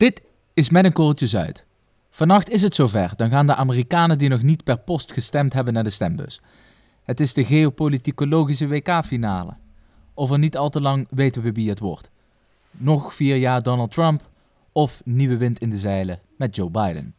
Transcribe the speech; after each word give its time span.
Dit 0.00 0.22
is 0.54 0.70
met 0.70 0.84
een 0.84 0.92
korreltje 0.92 1.26
Zuid. 1.26 1.66
Vannacht 2.10 2.50
is 2.50 2.62
het 2.62 2.74
zover. 2.74 3.12
Dan 3.16 3.30
gaan 3.30 3.46
de 3.46 3.54
Amerikanen 3.54 4.18
die 4.18 4.28
nog 4.28 4.42
niet 4.42 4.64
per 4.64 4.78
post 4.78 5.12
gestemd 5.12 5.52
hebben 5.52 5.74
naar 5.74 5.84
de 5.84 5.90
stembus. 5.90 6.40
Het 7.02 7.20
is 7.20 7.34
de 7.34 7.44
geopoliticologische 7.44 8.68
WK-finale. 8.68 9.56
Over 10.14 10.38
niet 10.38 10.56
al 10.56 10.68
te 10.68 10.80
lang 10.80 11.06
weten 11.10 11.42
we 11.42 11.52
wie 11.52 11.68
het 11.68 11.78
wordt. 11.78 12.10
Nog 12.70 13.14
vier 13.14 13.36
jaar 13.36 13.62
Donald 13.62 13.90
Trump 13.90 14.28
of 14.72 15.02
nieuwe 15.04 15.36
wind 15.36 15.58
in 15.58 15.70
de 15.70 15.78
zeilen 15.78 16.20
met 16.36 16.56
Joe 16.56 16.70
Biden. 16.70 17.14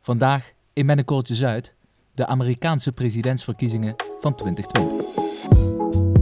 Vandaag 0.00 0.52
in 0.72 1.04
korreltje 1.04 1.34
Zuid 1.34 1.74
de 2.14 2.26
Amerikaanse 2.26 2.92
presidentsverkiezingen 2.92 3.94
van 4.20 4.34
2020. 4.34 6.13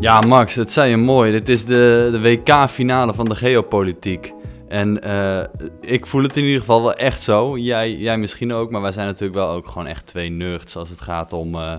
Ja, 0.00 0.20
Max, 0.20 0.54
het 0.54 0.72
zei 0.72 0.90
je 0.90 0.96
mooi. 0.96 1.32
Dit 1.32 1.48
is 1.48 1.64
de, 1.64 2.08
de 2.12 2.20
WK-finale 2.20 3.14
van 3.14 3.28
de 3.28 3.34
geopolitiek. 3.34 4.32
En 4.68 5.02
eh, 5.02 5.44
ik 5.80 6.06
voel 6.06 6.22
het 6.22 6.36
in 6.36 6.44
ieder 6.44 6.60
geval 6.60 6.82
wel 6.82 6.94
echt 6.94 7.22
zo. 7.22 7.58
Jij, 7.58 7.94
jij 7.96 8.18
misschien 8.18 8.52
ook, 8.52 8.70
maar 8.70 8.80
wij 8.80 8.92
zijn 8.92 9.06
natuurlijk 9.06 9.38
wel 9.38 9.50
ook 9.50 9.68
gewoon 9.68 9.86
echt 9.86 10.06
twee 10.06 10.28
nerds 10.28 10.76
als 10.76 10.88
het 10.88 11.00
gaat 11.00 11.32
om 11.32 11.54
eh, 11.54 11.74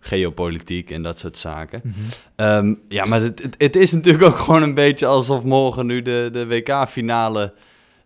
geopolitiek 0.00 0.90
en 0.90 1.02
dat 1.02 1.18
soort 1.18 1.38
zaken. 1.38 1.80
Mhm. 1.84 1.94
Ehm, 2.36 2.74
ja, 2.88 3.06
maar 3.06 3.20
het, 3.20 3.42
het, 3.42 3.54
het 3.58 3.76
is 3.76 3.92
natuurlijk 3.92 4.24
ook 4.24 4.38
gewoon 4.38 4.62
een 4.62 4.74
beetje 4.74 5.06
alsof 5.06 5.44
morgen 5.44 5.86
nu 5.86 6.02
de, 6.02 6.28
de 6.32 6.46
WK-finale 6.46 7.54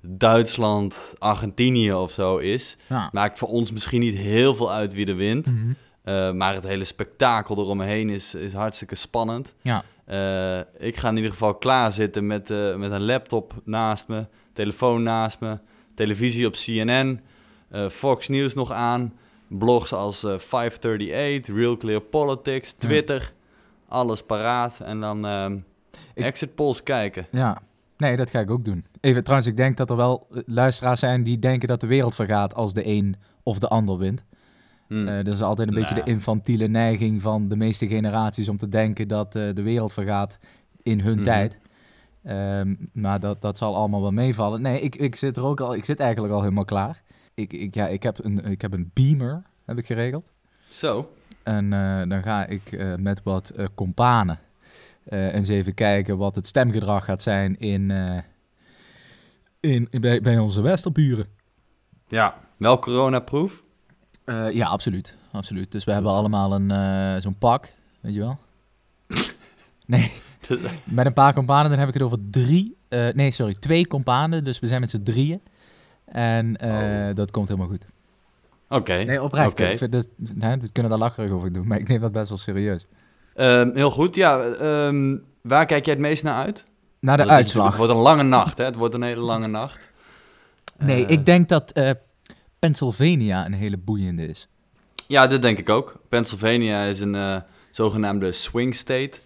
Duitsland-Argentinië 0.01 1.93
of 1.93 2.13
zo 2.13 2.37
is. 2.37 2.77
Ja. 2.89 3.09
Maakt 3.13 3.39
voor 3.39 3.49
ons 3.49 3.73
misschien 3.73 4.01
niet 4.01 4.17
heel 4.17 4.55
veel 4.55 4.73
uit 4.73 4.95
wie 4.95 5.07
er 5.07 5.17
wint. 5.17 5.47
Mhm. 5.47 5.73
Eh, 6.07 6.33
maar 6.33 6.55
het 6.55 6.65
hele 6.67 6.85
spektakel 6.85 7.59
eromheen 7.59 8.11
is, 8.11 8.35
is 8.35 8.53
hartstikke 8.53 8.95
spannend. 8.95 9.55
Ja. 9.61 9.83
Eh, 10.05 10.87
ik 10.89 10.97
ga 10.97 11.09
in 11.09 11.17
ieder 11.17 11.31
geval 11.31 11.55
klaarzitten 11.55 12.27
met, 12.27 12.51
eh, 12.51 12.75
met 12.77 12.93
een 12.93 13.05
laptop 13.05 13.55
naast 13.65 14.09
me, 14.09 14.27
telefoon 14.53 15.03
naast 15.03 15.41
me, 15.41 15.59
televisie 15.95 16.47
op 16.47 16.53
CNN, 16.53 17.21
Fox 17.91 18.29
News 18.29 18.55
nog 18.55 18.73
aan, 18.73 19.13
blogs 19.49 19.93
als 19.93 20.25
eh, 20.25 20.39
538, 20.39 21.55
Real 21.55 21.77
Clear 21.77 22.01
Politics, 22.01 22.69
Ja. 22.71 22.75
Twitter, 22.79 23.33
alles 23.89 24.23
paraat. 24.23 24.81
En 24.81 25.01
dan 25.01 25.27
ehm, 25.27 25.57
Ik- 26.15 26.25
exit 26.25 26.55
polls 26.55 26.83
kijken. 26.83 27.27
Ja, 27.31 27.59
nee, 27.97 28.17
dat 28.17 28.31
ga 28.31 28.41
ik 28.41 28.51
ook 28.51 28.65
doen. 28.65 28.85
Even 29.01 29.23
trouwens, 29.23 29.49
ik 29.51 29.57
denk 29.57 29.77
dat 29.77 29.91
er 29.91 29.97
wel 29.97 30.27
luisteraars 30.47 31.01
zijn 31.01 31.23
die 31.25 31.39
denken 31.39 31.69
dat 31.69 31.81
de 31.81 31.87
wereld 31.87 32.15
vergaat 32.15 32.55
als 32.55 32.75
de 32.75 32.87
een 32.87 33.17
of 33.43 33.59
de 33.59 33.69
ander 33.69 33.99
wint. 33.99 34.25
Eh, 34.89 35.17
dat 35.25 35.27
is 35.35 35.43
altijd 35.43 35.69
een 35.69 35.75
beetje 35.75 35.95
de 35.95 36.03
infantiele 36.11 36.67
neiging 36.67 37.23
van 37.23 37.49
de 37.49 37.57
meeste 37.57 37.87
generaties 37.89 38.49
om 38.49 38.57
te 38.57 38.69
denken 38.69 39.09
dat 39.09 39.37
eh, 39.37 39.55
de 39.55 39.63
wereld 39.63 39.93
vergaat 39.93 40.39
in 40.83 41.01
hun 41.01 41.15
Mhm. 41.15 41.23
tijd. 41.25 41.59
Ehm, 42.23 42.75
maar 42.93 43.21
dat, 43.21 43.43
dat 43.43 43.59
zal 43.59 43.77
allemaal 43.77 44.01
wel 44.01 44.11
meevallen. 44.13 44.63
Nee, 44.63 44.81
ik, 44.81 44.95
ik 44.97 45.17
zit 45.17 45.37
er 45.37 45.45
ook 45.45 45.61
al, 45.61 45.75
ik 45.75 45.85
zit 45.85 46.01
eigenlijk 46.01 46.35
al 46.35 46.41
helemaal 46.41 46.65
klaar. 46.65 47.03
Ik, 47.35 47.53
ik, 47.53 47.75
ja, 47.75 47.87
ik, 47.87 48.03
heb 48.03 48.25
een, 48.25 48.45
ik 48.45 48.61
heb 48.63 48.73
een 48.73 48.91
beamer, 48.95 49.43
heb 49.65 49.79
ik 49.79 49.87
geregeld. 49.87 50.33
Zo, 50.69 51.11
En 51.43 51.73
eh, 51.73 52.03
dan 52.09 52.23
ga 52.23 52.47
ik 52.47 52.95
met 52.99 53.21
wat 53.23 53.53
companen 53.75 54.39
eens 55.09 55.49
even 55.49 55.75
kijken 55.75 56.19
wat 56.19 56.35
het 56.35 56.47
stemgedrag 56.47 57.05
gaat 57.05 57.23
zijn 57.23 57.59
in, 57.59 57.91
eh, 57.91 58.19
in, 59.61 59.89
bij, 60.01 60.21
bij 60.21 60.39
onze 60.39 60.61
westerburen. 60.61 61.27
ja, 62.09 62.35
wel 62.57 62.79
coronaproof. 62.79 63.63
Eh, 64.27 64.51
ja, 64.53 64.67
absoluut. 64.67 65.17
absoluut. 65.33 65.71
Dus 65.73 65.85
we 65.85 65.93
hebben 65.93 66.13
allemaal 66.13 66.53
een, 66.55 66.71
eh, 66.71 67.21
zo'n 67.23 67.39
pak, 67.39 67.73
weet 68.01 68.15
je 68.15 68.21
wel? 68.21 68.39
nee, 69.87 70.13
met 70.85 71.07
een 71.07 71.13
paar 71.13 71.35
companen, 71.35 71.71
dan 71.71 71.79
heb 71.79 71.89
ik 71.89 71.95
het 71.95 72.03
over 72.03 72.19
drie, 72.31 72.77
eh, 72.89 73.09
nee 73.13 73.31
sorry, 73.31 73.55
twee 73.55 73.87
companen. 73.87 74.45
Dus 74.45 74.59
we 74.59 74.67
zijn 74.67 74.81
met 74.81 74.91
z'n 74.91 75.03
drieën. 75.03 75.41
En 76.05 76.57
eh, 76.57 77.09
Oh. 77.09 77.15
dat 77.15 77.31
komt 77.31 77.49
helemaal 77.49 77.69
goed. 77.69 77.85
Oké, 78.69 78.93
Nee, 78.95 79.23
oprecht. 79.23 79.51
Oké. 79.51 79.65
Ik 79.67 79.79
vind 79.79 79.93
dat, 79.93 80.09
hè, 80.39 80.57
we 80.59 80.73
kunnen 80.73 80.91
daar 80.91 81.01
lacherig 81.01 81.31
over 81.31 81.53
doen, 81.53 81.67
maar 81.67 81.79
ik 81.79 81.89
neem 81.89 82.01
dat 82.01 82.13
best 82.13 82.29
wel 82.29 82.39
serieus. 82.39 82.87
Ehm, 83.35 83.71
heel 83.75 83.91
goed. 83.91 84.15
Ja, 84.15 84.41
ehm, 84.41 85.17
waar 85.41 85.67
kijk 85.67 85.85
jij 85.85 85.95
het 85.95 86.03
meest 86.03 86.23
naar 86.23 86.45
uit? 86.45 86.65
Naar 87.01 87.17
de 87.17 87.23
Dat 87.23 87.33
uitslag. 87.33 87.67
Het 87.67 87.77
wordt 87.77 87.93
een 87.93 87.99
lange 87.99 88.23
nacht, 88.23 88.59
hè? 88.59 88.65
Het 88.65 88.75
wordt 88.75 88.95
een 88.95 89.03
hele 89.03 89.23
lange 89.23 89.47
nacht. 89.47 89.91
Nee, 90.79 91.07
ik 91.07 91.27
denk 91.27 91.49
dat 91.49 91.71
eh, 91.71 91.91
Pennsylvania 92.59 93.47
een 93.47 93.53
hele 93.53 93.79
boeiende 93.79 94.27
is. 94.27 94.49
Ja, 95.07 95.27
dat 95.27 95.43
denk 95.43 95.59
ik 95.59 95.69
ook. 95.69 95.95
Pennsylvania 96.09 96.85
is 96.85 97.01
een 97.01 97.15
eh, 97.15 97.37
zogenaamde 97.71 98.33
swing 98.33 98.75
state. 98.75 99.19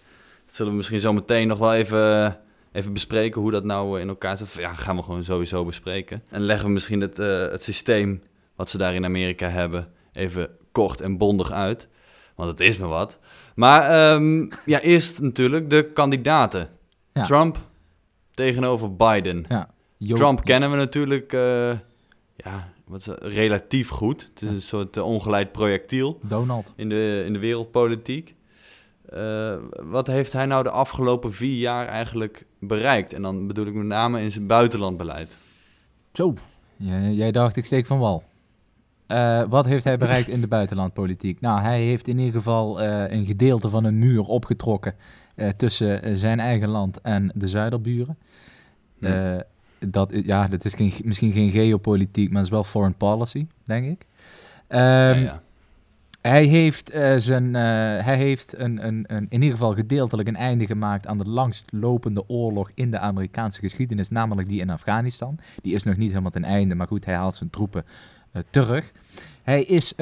Dat 0.45 0.55
zullen 0.55 0.71
we 0.71 0.77
misschien 0.77 0.99
zo 0.99 1.13
meteen 1.13 1.47
nog 1.47 1.57
wel 1.57 1.73
even, 1.73 2.37
even 2.71 2.93
bespreken 2.93 3.41
hoe 3.41 3.51
dat 3.51 3.63
nou 3.63 3.95
eh, 3.95 4.01
in 4.01 4.07
elkaar 4.07 4.37
zit. 4.37 4.53
Ja, 4.53 4.73
gaan 4.73 4.95
we 4.95 5.03
gewoon 5.03 5.23
sowieso 5.23 5.65
bespreken. 5.65 6.23
En 6.29 6.41
leggen 6.41 6.65
we 6.67 6.73
misschien 6.73 7.01
het, 7.01 7.19
eh, 7.19 7.41
het 7.41 7.63
systeem 7.63 8.21
wat 8.55 8.69
ze 8.69 8.77
daar 8.77 8.93
in 8.93 9.05
Amerika 9.05 9.47
hebben 9.47 9.87
even 10.11 10.49
kort 10.71 11.01
en 11.01 11.17
bondig 11.17 11.51
uit. 11.51 11.89
Want 12.35 12.49
het 12.49 12.59
is 12.59 12.77
me 12.77 12.87
wat. 12.87 13.19
Maar 13.55 13.89
ehm, 13.89 14.49
ja, 14.65 14.79
eerst 14.79 15.21
natuurlijk 15.21 15.69
de 15.69 15.91
kandidaten. 15.93 16.69
Ja. 17.13 17.23
Trump 17.23 17.57
tegenover 18.33 18.95
Biden. 18.95 19.45
Ja. 19.49 19.69
Trump 20.07 20.43
kennen 20.43 20.71
we 20.71 20.77
natuurlijk 20.77 21.33
eh, 21.33 21.69
ja, 22.35 22.70
wat 22.91 22.99
is 22.99 23.33
relatief 23.33 23.89
goed. 23.89 24.29
Het 24.33 24.41
is 24.41 24.49
een 24.49 24.61
soort 24.61 24.97
eh, 24.97 25.03
ongeleid 25.03 25.51
projectiel 25.51 26.19
Donald. 26.21 26.71
in 26.75 26.89
de, 26.89 27.23
in 27.25 27.33
de 27.33 27.39
wereldpolitiek. 27.39 28.35
Eh, 29.09 29.55
wat 29.79 30.07
heeft 30.07 30.33
hij 30.33 30.45
nou 30.45 30.63
de 30.63 30.69
afgelopen 30.69 31.33
vier 31.33 31.57
jaar 31.57 31.87
eigenlijk 31.87 32.45
bereikt? 32.59 33.13
En 33.13 33.21
dan 33.21 33.47
bedoel 33.47 33.65
ik 33.65 33.73
met 33.73 33.85
name 33.85 34.21
in 34.21 34.31
zijn 34.31 34.47
buitenlandbeleid. 34.47 35.37
Zo. 36.13 36.33
Jij, 36.75 37.13
jij 37.13 37.31
dacht, 37.31 37.55
ik 37.55 37.65
steek 37.65 37.85
van 37.85 37.99
wal. 37.99 38.23
Eh, 39.07 39.43
wat 39.49 39.65
heeft 39.65 39.83
hij 39.83 39.97
bereikt 39.97 40.29
in 40.29 40.41
de 40.41 40.47
buitenlandpolitiek? 40.47 41.41
Nou, 41.41 41.61
hij 41.61 41.81
heeft 41.81 42.07
in 42.07 42.17
ieder 42.17 42.41
geval 42.41 42.81
een 42.81 43.25
gedeelte 43.25 43.69
van 43.69 43.83
een 43.83 43.99
muur 43.99 44.23
opgetrokken 44.23 44.95
tussen 45.57 46.17
zijn 46.17 46.39
eigen 46.39 46.69
land 46.69 47.01
en 47.01 47.31
de 47.35 47.47
zuiderburen. 47.47 48.17
Hm. 48.99 49.39
Dat, 49.87 50.11
ja, 50.23 50.47
dat 50.47 50.65
is 50.65 50.73
geen, 50.73 50.93
misschien 51.03 51.31
geen 51.31 51.51
geopolitiek, 51.51 52.27
maar 52.27 52.37
het 52.37 52.45
is 52.45 52.51
wel 52.51 52.63
foreign 52.63 52.97
policy, 52.97 53.47
denk 53.63 53.85
ik. 53.85 54.05
Ja, 54.69 55.11
Ehm, 55.11 55.23
ja. 55.23 55.41
Hij 56.21 56.45
heeft, 56.45 56.89
eh, 56.89 57.13
zijn, 57.17 57.55
eh, 57.55 57.61
hij 58.05 58.17
heeft 58.17 58.57
een, 58.57 58.87
een, 58.87 59.03
een, 59.07 59.25
in 59.29 59.41
ieder 59.41 59.51
geval 59.51 59.73
gedeeltelijk 59.73 60.27
een 60.27 60.35
einde 60.35 60.65
gemaakt 60.65 61.07
aan 61.07 61.17
de 61.17 61.29
langstlopende 61.29 62.29
oorlog 62.29 62.71
in 62.73 62.91
de 62.91 62.99
Amerikaanse 62.99 63.59
geschiedenis, 63.59 64.09
namelijk 64.09 64.47
die 64.47 64.59
in 64.59 64.69
Afghanistan. 64.69 65.39
Die 65.61 65.73
is 65.73 65.83
nog 65.83 65.97
niet 65.97 66.09
helemaal 66.09 66.31
ten 66.31 66.43
einde, 66.43 66.75
maar 66.75 66.87
goed, 66.87 67.05
hij 67.05 67.15
haalt 67.15 67.35
zijn 67.35 67.49
troepen 67.49 67.85
eh, 68.31 68.41
terug. 68.49 68.91
Hij 69.43 69.63
is 69.63 69.93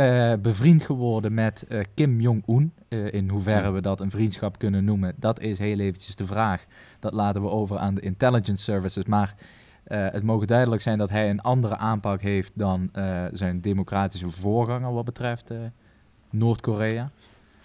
bevriend 0.42 0.84
geworden 0.84 1.34
met 1.34 1.68
Kim 1.94 2.22
Jong-un. 2.22 2.74
In 3.12 3.30
hoeverre 3.30 3.72
we 3.72 3.82
dat 3.82 4.00
een 4.00 4.12
vriendschap 4.12 4.58
kunnen 4.58 4.84
noemen, 4.84 5.14
dat 5.16 5.40
is 5.40 5.60
heel 5.60 5.80
eventjes 5.80 6.16
de 6.16 6.26
vraag. 6.26 6.66
Dat 7.00 7.14
laten 7.14 7.42
we 7.42 7.50
over 7.50 7.78
aan 7.78 7.96
de 7.96 8.02
intelligence 8.02 8.64
services. 8.64 9.06
Maar 9.06 9.36
het 9.98 10.24
mogen 10.24 10.48
duidelijk 10.48 10.82
zijn 10.82 10.98
dat 10.98 11.10
hij 11.10 11.30
een 11.30 11.42
andere 11.42 11.78
aanpak 11.78 12.22
heeft 12.22 12.52
dan 12.56 12.90
eh, 12.94 13.26
zijn 13.32 13.62
democratische 13.62 14.30
voorganger 14.30 14.94
wat 14.94 15.06
betreft 15.06 15.52
eh, 15.52 15.58
Noord-Korea. 16.30 17.10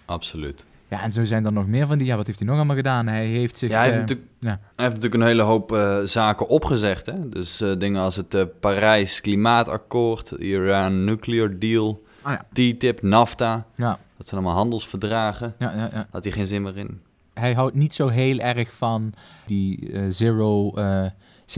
Absoluut. 0.05 0.65
Ja, 0.87 1.01
en 1.01 1.11
zo 1.11 1.23
zijn 1.23 1.45
er 1.45 1.51
nog 1.53 1.67
meer 1.67 1.87
van 1.87 1.97
die. 1.97 2.07
Ja, 2.07 2.15
wat 2.15 2.25
heeft 2.25 2.39
hij 2.39 2.47
nog 2.47 2.57
allemaal 2.57 2.75
gedaan? 2.75 3.07
Hij 3.07 3.25
heeft 3.25 3.57
zich... 3.57 3.69
Ja, 3.69 3.75
hij, 3.77 3.85
heeft 3.85 3.95
eh, 3.95 4.01
natuurlijk, 4.01 4.29
ja. 4.39 4.49
hij 4.49 4.59
heeft 4.85 4.95
natuurlijk 4.95 5.15
een 5.23 5.27
hele 5.29 5.41
hoop 5.41 5.71
eh, 5.71 5.99
zaken 6.03 6.47
opgezegd. 6.47 7.05
Hè? 7.05 7.29
Dus 7.29 7.61
eh, 7.61 7.71
dingen 7.77 8.01
als 8.01 8.15
het 8.15 8.33
eh, 8.33 8.43
Parijs 8.59 9.21
Klimaatakkoord, 9.21 10.31
Iran 10.31 11.03
Nuclear 11.03 11.59
Deal, 11.59 12.03
Ah, 12.21 12.31
ja. 12.31 12.45
TTIP, 12.73 13.01
NAFTA. 13.01 13.65
Ja, 13.75 13.99
Dat 14.17 14.27
zijn 14.27 14.41
allemaal 14.41 14.57
handelsverdragen. 14.57 15.55
ja, 15.57 15.71
ja, 15.75 15.89
ja. 15.93 16.07
Had 16.11 16.23
hij 16.23 16.33
geen 16.33 16.47
zin 16.47 16.61
meer 16.61 16.77
in. 16.77 17.01
Hij 17.39 17.53
houdt 17.53 17.75
niet 17.75 17.93
zo 17.93 18.07
heel 18.07 18.39
erg 18.39 18.73
van 18.73 19.13
die 19.45 19.91
eh, 19.91 20.01
zero 20.09 20.71
eh, 20.71 21.05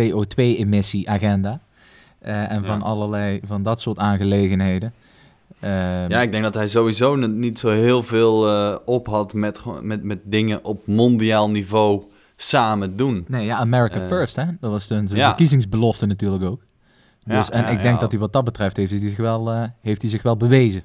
CO2-emissie-agenda. 0.02 1.60
Eh, 2.20 2.52
en 2.52 2.66
van 2.66 2.82
allerlei 2.82 3.40
van 3.46 3.64
dat 3.64 3.82
soort 3.82 3.98
aangelegenheden. 3.98 4.94
Ehm, 5.60 6.10
Ja, 6.10 6.22
ik 6.22 6.32
denk 6.32 6.44
dat 6.44 6.54
hij 6.54 6.68
sowieso 6.68 7.16
niet 7.16 7.60
zo 7.60 7.70
heel 7.70 8.04
veel 8.04 8.48
op 8.86 9.08
had 9.08 9.34
met, 9.34 9.60
met, 9.82 10.04
met 10.04 10.20
dingen 10.24 10.64
op 10.64 10.88
mondiaal 10.88 11.50
niveau 11.50 12.04
samen 12.36 12.96
doen. 12.96 13.26
Nee, 13.28 13.46
ja, 13.46 13.58
America 13.58 14.08
First, 14.08 14.36
hè? 14.36 14.46
Dat 14.60 14.72
was 14.72 14.88
de 14.88 15.04
ja. 15.08 15.28
verkiezingsbelofte 15.28 16.06
natuurlijk 16.06 16.44
ook. 16.44 16.66
Ja, 17.20 17.38
Dus, 17.38 17.50
en 17.50 17.62
ja, 17.62 17.68
ik 17.68 17.82
denk 17.82 18.00
dat 18.00 18.12
hij 18.12 18.20
wat 18.20 18.34
dat 18.34 18.44
betreft 18.44 18.78
heeft 18.78 18.92
hij 18.92 19.00
zich 19.00 19.18
wel, 19.18 19.70
heeft 19.82 20.02
hij 20.02 20.12
zich 20.12 20.22
wel 20.22 20.38
bewezen. 20.38 20.84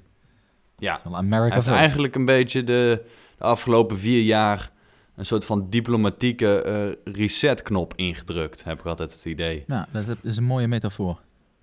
Ja, 0.79 1.01
Wel 1.05 1.13
hij 1.13 1.23
America 1.23 1.55
heeft 1.55 1.67
First. 1.67 1.81
eigenlijk 1.81 2.15
een 2.15 2.25
beetje 2.25 2.65
de, 2.65 3.05
de 3.39 3.45
afgelopen 3.45 3.99
vier 3.99 4.23
jaar 4.23 4.71
een 5.15 5.27
soort 5.27 5.45
van 5.45 5.67
diplomatieke 5.71 6.63
eh, 6.63 7.15
resetknop 7.15 7.93
ingedrukt, 7.97 8.65
heb 8.65 8.79
ik 8.79 8.87
altijd 8.87 9.13
het 9.13 9.25
idee. 9.25 9.65
Ja, 9.67 9.89
dat 9.91 10.17
is 10.23 10.37
een 10.37 10.45
mooie 10.45 10.69
metafoor. 10.69 11.21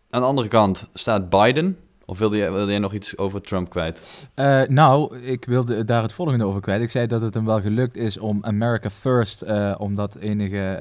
Aan 0.09 0.21
de 0.21 0.27
andere 0.27 0.47
kant 0.47 0.87
staat 0.93 1.29
Biden 1.29 1.77
Of 2.05 2.19
wilde 2.19 2.37
jij, 2.37 2.51
wilde 2.51 2.71
jij 2.71 2.79
nog 2.79 2.93
iets 2.93 3.17
over 3.17 3.41
Trump 3.41 3.69
kwijt? 3.69 4.27
Uh, 4.35 4.61
nou, 4.67 5.17
ik 5.17 5.45
wilde 5.45 5.83
daar 5.83 6.01
het 6.01 6.13
volgende 6.13 6.45
over 6.45 6.61
kwijt. 6.61 6.81
Ik 6.81 6.89
zei 6.89 7.07
dat 7.07 7.21
het 7.21 7.33
hem 7.33 7.45
wel 7.45 7.61
gelukt 7.61 7.97
is 7.97 8.17
om 8.17 8.45
America 8.45 8.89
First, 8.89 9.43
uh, 9.43 9.75
om 9.77 9.95
dat 9.95 10.15
enige 10.15 10.79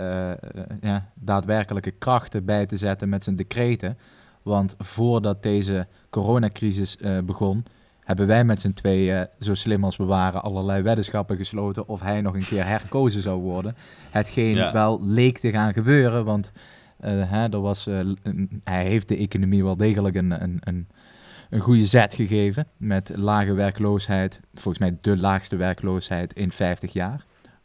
uh, 0.54 0.62
ja, 0.80 1.10
daadwerkelijke 1.14 1.90
krachten 1.90 2.44
bij 2.44 2.66
te 2.66 2.76
zetten 2.76 3.08
met 3.08 3.24
zijn 3.24 3.36
decreten. 3.36 3.98
Want 4.42 4.74
voordat 4.78 5.42
deze 5.42 5.86
coronacrisis 6.10 6.96
begon, 7.24 7.64
hebben 8.08 8.26
wij 8.26 8.44
met 8.44 8.60
z'n 8.60 8.72
tweeën, 8.72 9.26
zo 9.38 9.54
slim 9.54 9.84
als 9.84 9.96
we 9.96 10.04
waren, 10.04 10.42
allerlei 10.42 10.82
weddenschappen 10.82 11.36
gesloten 11.36 11.88
of 11.88 12.00
hij 12.00 12.20
nog 12.20 12.34
een 12.34 12.46
keer 12.46 12.66
herkozen 12.66 13.22
zou 13.22 13.40
worden. 13.40 13.76
Hetgeen 14.10 14.72
wel 14.72 15.00
leek 15.02 15.38
te 15.38 15.50
gaan 15.50 15.72
gebeuren, 15.72 16.24
want 16.24 16.52
hè, 17.02 17.48
er 17.48 17.60
was, 17.60 17.84
hij 18.64 18.84
heeft 18.84 19.08
de 19.08 19.16
economie 19.16 19.64
wel 19.64 19.76
degelijk 19.76 20.14
een, 20.14 20.42
een, 20.42 20.58
een 20.60 20.88
een 21.50 21.60
goede 21.60 21.86
zet 21.86 22.14
gegeven 22.14 22.66
met 22.76 23.12
lage 23.14 23.52
werkloosheid. 23.52 24.40
Volgens 24.54 24.78
mij 24.78 24.98
de 25.00 25.16
laagste 25.16 25.56
werkloosheid 25.56 26.32
in 26.32 26.52
50 26.52 26.92
jaar. 26.92 27.24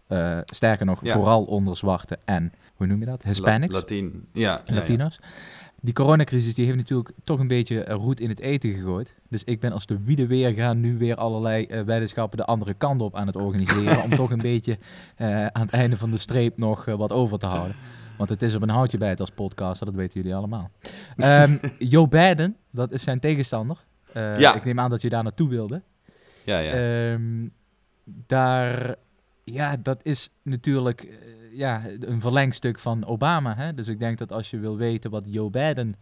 Uh, 0.10 0.38
sterker 0.46 0.86
nog, 0.86 1.00
vooral 1.04 1.44
onder 1.44 1.78
zwarte 1.78 2.18
en, 2.26 2.54
hoe 2.76 2.88
noem 2.88 3.00
je 3.00 3.06
dat? 3.06 3.24
Hispanics? 3.24 3.74
La 3.74 3.80
Latin. 3.80 4.28
Ja, 4.34 4.62
Latino's. 4.66 5.20
Ja, 5.22 5.28
Die 5.84 5.94
coronacrisis 5.94 6.54
die 6.54 6.66
heeft 6.66 6.78
natuurlijk 6.78 7.12
toch 7.24 7.40
een 7.40 7.48
beetje 7.48 7.84
roet 7.84 8.20
in 8.20 8.30
het 8.30 8.40
eten 8.40 8.74
gegooid. 8.74 9.16
Dus 9.30 9.44
ik 9.44 9.60
ben 9.60 9.72
als 9.72 9.86
de 9.86 10.04
wiede 10.04 10.28
weer 10.28 10.54
gaan 10.54 10.80
nu 10.80 10.98
weer 10.98 11.16
allerlei 11.16 11.68
uh, 11.70 11.82
weddenschappen 11.82 12.38
de 12.38 12.46
andere 12.46 12.74
kant 12.74 13.02
op 13.02 13.16
aan 13.16 13.28
het 13.28 13.36
organiseren. 13.36 14.04
om 14.04 14.10
toch 14.10 14.32
een 14.32 14.42
beetje 14.52 14.78
uh, 15.18 15.46
aan 15.46 15.62
het 15.62 15.72
einde 15.72 15.98
van 15.98 16.12
de 16.12 16.18
streep 16.18 16.58
nog 16.58 16.86
wat 16.86 17.12
over 17.12 17.40
te 17.40 17.46
houden. 17.46 17.76
Want 18.18 18.30
het 18.30 18.42
is 18.42 18.56
op 18.56 18.62
een 18.62 18.70
houtje 18.70 18.98
bij 18.98 19.10
het 19.10 19.20
als 19.20 19.30
podcaster, 19.30 19.86
dat 19.86 19.96
weten 19.96 20.22
jullie 20.22 20.36
allemaal. 20.36 20.72
Um, 21.18 21.60
Joe 21.94 22.08
Biden, 22.08 22.56
dat 22.72 22.92
is 22.92 23.04
zijn 23.04 23.20
tegenstander. 23.20 23.78
Ja. 24.14 24.56
Ik 24.56 24.66
neem 24.66 24.80
aan 24.80 24.90
dat 24.90 25.02
je 25.02 25.10
daar 25.10 25.24
naartoe 25.24 25.50
wilde. 25.50 25.82
Ja, 26.44 26.60
ja. 26.60 27.12
Um, 27.14 27.54
daar, 28.04 28.96
ja, 29.44 29.78
dat 29.78 30.00
is 30.04 30.30
natuurlijk 30.42 31.08
ja, 31.54 31.82
een 32.00 32.22
verlengstuk 32.22 32.80
van 32.80 33.06
Obama. 33.06 33.56
Hè? 33.56 33.74
Dus 33.74 33.88
ik 33.88 34.00
denk 34.00 34.18
dat 34.18 34.32
als 34.32 34.50
je 34.50 34.60
wil 34.60 34.78
weten 34.78 35.12
wat 35.12 35.24
Joe 35.26 35.50
Biden 35.50 35.96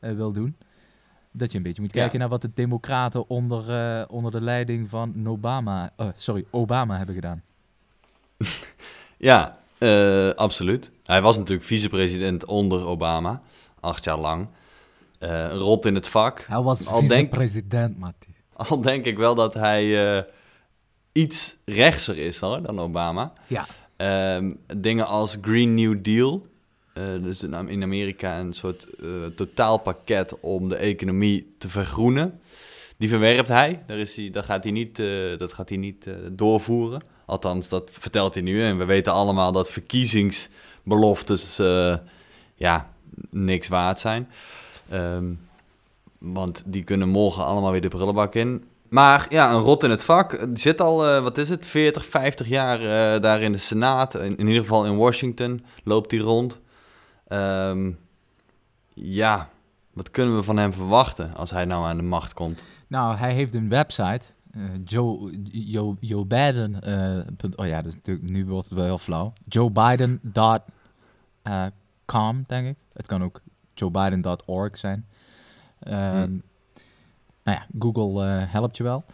uh, 0.00 0.12
wil 0.12 0.32
doen, 0.32 0.56
dat 1.32 1.50
je 1.50 1.56
een 1.56 1.62
beetje 1.62 1.82
moet 1.82 1.90
kijken 1.90 2.12
ja. 2.12 2.18
naar 2.18 2.28
wat 2.28 2.40
de 2.40 2.50
Democraten 2.54 3.28
onder, 3.28 4.08
onder 4.08 4.30
de 4.30 4.40
leiding 4.40 4.90
van 4.90 5.28
Obama, 5.28 5.90
sorry, 6.14 6.44
Obama 6.50 6.96
hebben 6.96 7.14
gedaan. 7.14 7.42
ja, 9.16 9.58
uh, 9.78 10.30
absoluut. 10.30 10.90
Hij 11.04 11.22
was 11.22 11.36
natuurlijk 11.36 11.66
vicepresident 11.66 12.44
onder 12.44 12.86
Obama, 12.86 13.42
acht 13.80 14.04
jaar 14.04 14.18
lang. 14.18 14.48
Uh, 15.20 15.52
rot 15.52 15.86
in 15.86 15.94
het 15.94 16.08
vak. 16.08 16.44
Hij 16.48 16.62
was 16.62 16.86
vicepresident, 16.88 17.98
Matti. 17.98 18.34
Al 18.52 18.80
denk 18.80 19.04
ik 19.04 19.16
wel 19.16 19.34
dat 19.34 19.54
hij 19.54 20.16
uh, 20.16 20.22
iets 21.12 21.56
rechtser 21.64 22.18
is 22.18 22.40
hoor, 22.40 22.62
dan 22.62 22.80
Obama. 22.80 23.32
Ja. 23.46 23.66
Um, 23.98 24.58
dingen 24.76 25.06
als 25.06 25.36
Green 25.40 25.74
New 25.74 25.96
Deal, 26.02 26.46
dus 27.22 27.42
in 27.42 27.82
Amerika 27.82 28.38
een 28.38 28.52
soort 28.52 28.86
totaalpakket 29.36 30.40
om 30.40 30.68
de 30.68 30.76
economie 30.76 31.54
te 31.58 31.68
vergroenen. 31.68 32.40
Die 32.96 33.08
verwerpt 33.08 33.48
hij. 33.48 33.82
Daar 33.86 33.98
is 33.98 34.16
hij 34.16 34.30
dat 34.30 34.44
gaat 34.44 34.62
hij 34.62 34.72
niet, 34.72 34.96
dat 35.38 35.52
gaat 35.52 35.68
hij 35.68 35.78
niet 35.78 36.08
doorvoeren. 36.30 37.02
Althans, 37.26 37.68
dat 37.68 37.90
vertelt 37.92 38.34
hij 38.34 38.42
nu. 38.42 38.62
En 38.62 38.78
we 38.78 38.84
weten 38.84 39.12
allemaal 39.12 39.52
dat 39.52 39.70
verkiezingsbeloftes 39.70 41.56
ja, 42.54 42.92
niks 43.30 43.68
waard 43.68 44.00
zijn. 44.00 44.28
Um, 44.92 45.40
want 46.18 46.62
die 46.66 46.84
kunnen 46.84 47.08
morgen 47.08 47.44
allemaal 47.44 47.70
weer 47.70 47.80
de 47.80 47.88
prullenbak 47.88 48.34
in. 48.34 48.64
Maar 48.88 49.26
ja, 49.28 49.52
een 49.52 49.60
rot 49.60 49.82
in 49.82 49.90
het 49.90 50.04
vak. 50.04 50.46
Zit 50.54 50.80
al, 50.80 51.16
uh, 51.16 51.22
wat 51.22 51.38
is 51.38 51.48
het, 51.48 51.66
40, 51.66 52.06
50 52.06 52.48
jaar 52.48 52.80
uh, 52.80 53.22
daar 53.22 53.40
in 53.40 53.52
de 53.52 53.58
Senaat. 53.58 54.14
In, 54.14 54.36
in, 54.36 54.46
ieder 54.46 54.62
geval 54.62 54.86
in 54.86 54.96
Washington 54.96 55.64
loopt 55.84 56.10
hij 56.10 56.20
rond. 56.20 56.58
Um, 57.28 57.98
ja, 58.94 59.48
wat 59.92 60.10
kunnen 60.10 60.36
we 60.36 60.42
van 60.42 60.56
hem 60.56 60.72
verwachten 60.72 61.34
als 61.34 61.50
hij 61.50 61.64
nou 61.64 61.86
aan 61.86 61.96
de 61.96 62.02
macht 62.02 62.34
komt? 62.34 62.62
Nou, 62.86 63.16
hij 63.16 63.32
heeft 63.32 63.54
een 63.54 63.68
website 63.68 64.20
uh, 64.56 64.62
Joe, 64.84 65.40
Joe, 65.50 65.96
Joe 66.00 66.24
Biden, 66.24 66.74
oh 67.56 67.66
ja, 67.66 67.76
dat 67.76 67.86
is 67.86 67.94
natuurlijk, 67.94 68.30
nu 68.30 68.46
wordt 68.46 68.68
het 68.68 68.78
wel 68.78 68.86
heel 68.86 68.98
flauw. 68.98 69.32
Joe 69.48 69.70
Biden.com, 69.70 70.62
uh, 72.38 72.44
denk 72.46 72.66
ik. 72.66 72.76
Het 72.92 73.06
kan 73.06 73.24
ook 73.24 73.40
joebiden.org 73.74 74.76
zijn. 74.76 75.06
Um, 75.88 76.42
Nou 77.46 77.58
ja, 77.58 77.66
Google 77.78 78.22
helpt 78.28 78.76
je 78.76 78.82
wel. 78.82 79.04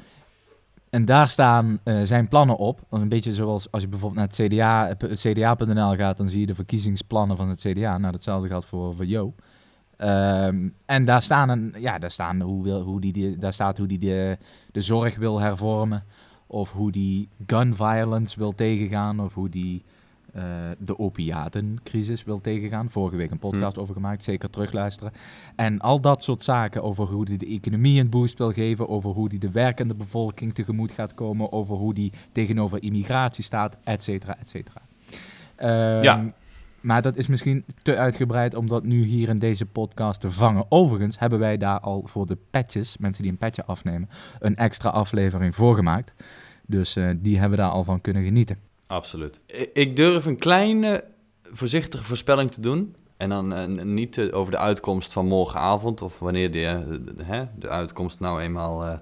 En 0.90 1.04
daar 1.04 1.28
staan 1.28 1.78
zijn 2.02 2.28
plannen 2.28 2.56
op. 2.56 2.80
Een 2.90 3.08
beetje 3.08 3.32
zoals 3.32 3.70
als 3.70 3.82
je 3.82 3.88
bijvoorbeeld 3.88 4.20
naar 4.20 4.28
het 4.36 4.52
CDA, 4.52 4.96
CDA.nl 5.14 5.94
gaat, 5.94 6.16
dan 6.16 6.28
zie 6.28 6.40
je 6.40 6.46
de 6.46 6.54
verkiezingsplannen 6.54 7.36
van 7.36 7.48
het 7.48 7.60
CDA. 7.60 7.98
Nou, 7.98 8.12
datzelfde 8.12 8.48
geldt 8.48 8.66
voor, 8.66 8.94
voor 8.94 9.04
Joe. 9.04 9.32
Um, 9.98 10.74
en 10.86 11.04
daar, 11.04 11.22
staan 11.22 11.48
een, 11.48 11.74
ja, 11.78 11.98
daar, 11.98 12.10
staan 12.10 12.40
hoe 12.40 12.62
wil, 12.62 12.80
hoe 12.80 13.00
die, 13.00 13.38
daar 13.38 13.52
staat 13.52 13.78
hoe 13.78 13.86
die 13.86 13.98
de, 13.98 14.38
de 14.72 14.80
zorg 14.80 15.16
wil 15.16 15.40
hervormen. 15.40 16.04
Of 16.46 16.72
hoe 16.72 16.92
die 16.92 17.28
gun 17.46 17.74
violence 17.74 18.38
wil 18.38 18.54
tegengaan. 18.54 19.20
Of 19.20 19.34
hoe 19.34 19.48
die 19.48 19.84
uh, 20.36 20.42
de 20.78 20.98
opiatencrisis 20.98 22.24
wil 22.24 22.40
tegengaan. 22.40 22.90
Vorige 22.90 23.16
week 23.16 23.30
een 23.30 23.38
podcast 23.38 23.74
hm. 23.74 23.80
over 23.80 23.94
gemaakt, 23.94 24.24
zeker 24.24 24.50
terugluisteren. 24.50 25.12
En 25.56 25.80
al 25.80 26.00
dat 26.00 26.22
soort 26.22 26.44
zaken 26.44 26.82
over 26.82 27.06
hoe 27.06 27.24
die 27.24 27.38
de 27.38 27.46
economie 27.46 28.00
een 28.00 28.10
boost 28.10 28.38
wil 28.38 28.52
geven. 28.52 28.88
Over 28.88 29.10
hoe 29.10 29.28
die 29.28 29.38
de 29.38 29.50
werkende 29.50 29.94
bevolking 29.94 30.54
tegemoet 30.54 30.92
gaat 30.92 31.14
komen. 31.14 31.52
Over 31.52 31.76
hoe 31.76 31.94
die 31.94 32.12
tegenover 32.32 32.82
immigratie 32.82 33.44
staat, 33.44 33.76
et 33.84 34.02
cetera, 34.02 34.38
et 34.38 34.48
cetera. 34.48 34.82
Um, 35.96 36.02
ja. 36.02 36.32
Maar 36.80 37.02
dat 37.02 37.16
is 37.16 37.26
misschien 37.26 37.64
te 37.82 37.96
uitgebreid 37.96 38.54
om 38.54 38.66
dat 38.66 38.84
nu 38.84 39.04
hier 39.04 39.28
in 39.28 39.38
deze 39.38 39.66
podcast 39.66 40.20
te 40.20 40.30
vangen. 40.30 40.66
Overigens 40.68 41.18
hebben 41.18 41.38
wij 41.38 41.56
daar 41.56 41.80
al 41.80 42.02
voor 42.06 42.26
de 42.26 42.38
patches, 42.50 42.96
mensen 42.98 43.22
die 43.22 43.32
een 43.32 43.38
patje 43.38 43.64
afnemen, 43.64 44.08
een 44.38 44.56
extra 44.56 44.88
aflevering 44.88 45.54
voor 45.54 45.74
gemaakt. 45.74 46.14
Dus 46.66 46.96
uh, 46.96 47.10
die 47.16 47.38
hebben 47.38 47.58
daar 47.58 47.70
al 47.70 47.84
van 47.84 48.00
kunnen 48.00 48.24
genieten. 48.24 48.58
Absoluut. 48.92 49.40
Ik 49.72 49.96
durf 49.96 50.24
een 50.24 50.38
kleine 50.38 51.04
voorzichtige 51.42 52.04
voorspelling 52.04 52.50
te 52.50 52.60
doen. 52.60 52.96
En 53.16 53.28
dan 53.28 53.58
uh, 53.58 53.84
niet 53.84 54.16
uh, 54.16 54.36
over 54.36 54.52
de 54.52 54.58
uitkomst 54.58 55.12
van 55.12 55.26
morgenavond 55.26 56.02
of 56.02 56.18
wanneer 56.18 56.50
de, 56.50 57.00
de, 57.16 57.46
de 57.58 57.68
uitkomst 57.68 58.20
nou 58.20 58.40
eenmaal 58.40 59.00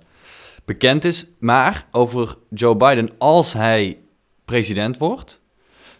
bekend 0.64 1.04
is. 1.04 1.26
Maar 1.38 1.86
over 1.90 2.36
Joe 2.50 2.76
Biden, 2.76 3.10
als 3.18 3.52
hij 3.52 3.98
president 4.44 4.98
wordt, 4.98 5.42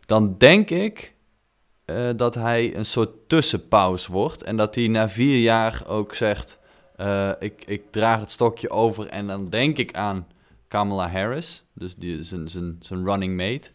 dan 0.07 0.35
denk 0.39 0.71
ik 0.71 1.15
dat 2.17 2.35
hij 2.35 2.77
een 2.77 2.87
soort 2.87 3.29
tussenpauze 3.29 4.13
wordt. 4.13 4.43
En 4.43 4.57
dat 4.57 4.75
hij 4.75 4.89
na 4.89 5.09
vier 5.09 5.39
jaar 5.39 5.83
ook 5.87 6.15
zegt: 6.15 6.59
ik, 7.39 7.63
ik 7.67 7.83
draag 7.91 8.21
het 8.21 8.31
stokje 8.31 8.71
over. 8.71 9.07
En 9.07 9.27
dan 9.27 9.49
denk 9.49 9.79
ik 9.79 9.95
aan 9.95 10.27
Kamala 10.69 11.09
Harris, 11.09 11.65
dus 11.73 11.95
die, 11.97 12.23
zijn 12.81 13.05
running 13.05 13.37
mate, 13.37 13.71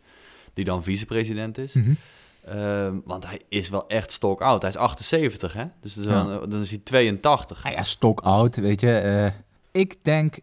die 0.56 0.66
dan 0.66 0.84
vicepresident 0.84 1.58
is. 1.58 1.74
Mm 1.74 1.84
-hmm. 1.84 1.98
uh, 2.56 2.92
want 3.06 3.26
hij 3.26 3.42
is 3.50 3.70
wel 3.70 3.88
echt 3.88 4.12
stok 4.12 4.42
oud. 4.42 4.62
Hij 4.62 4.72
is 4.72 4.78
78, 4.78 5.54
hè? 5.54 5.66
Dus 5.82 5.94
dan, 5.94 6.28
ja. 6.28 6.46
dan 6.46 6.62
is 6.62 6.70
hij 6.70 6.80
82. 6.84 7.64
Ja, 7.64 7.70
ja 7.70 7.84
stok 7.84 8.20
oud, 8.20 8.56
weet 8.56 8.82
je. 8.82 9.32
ik 9.72 9.96
denk 10.02 10.38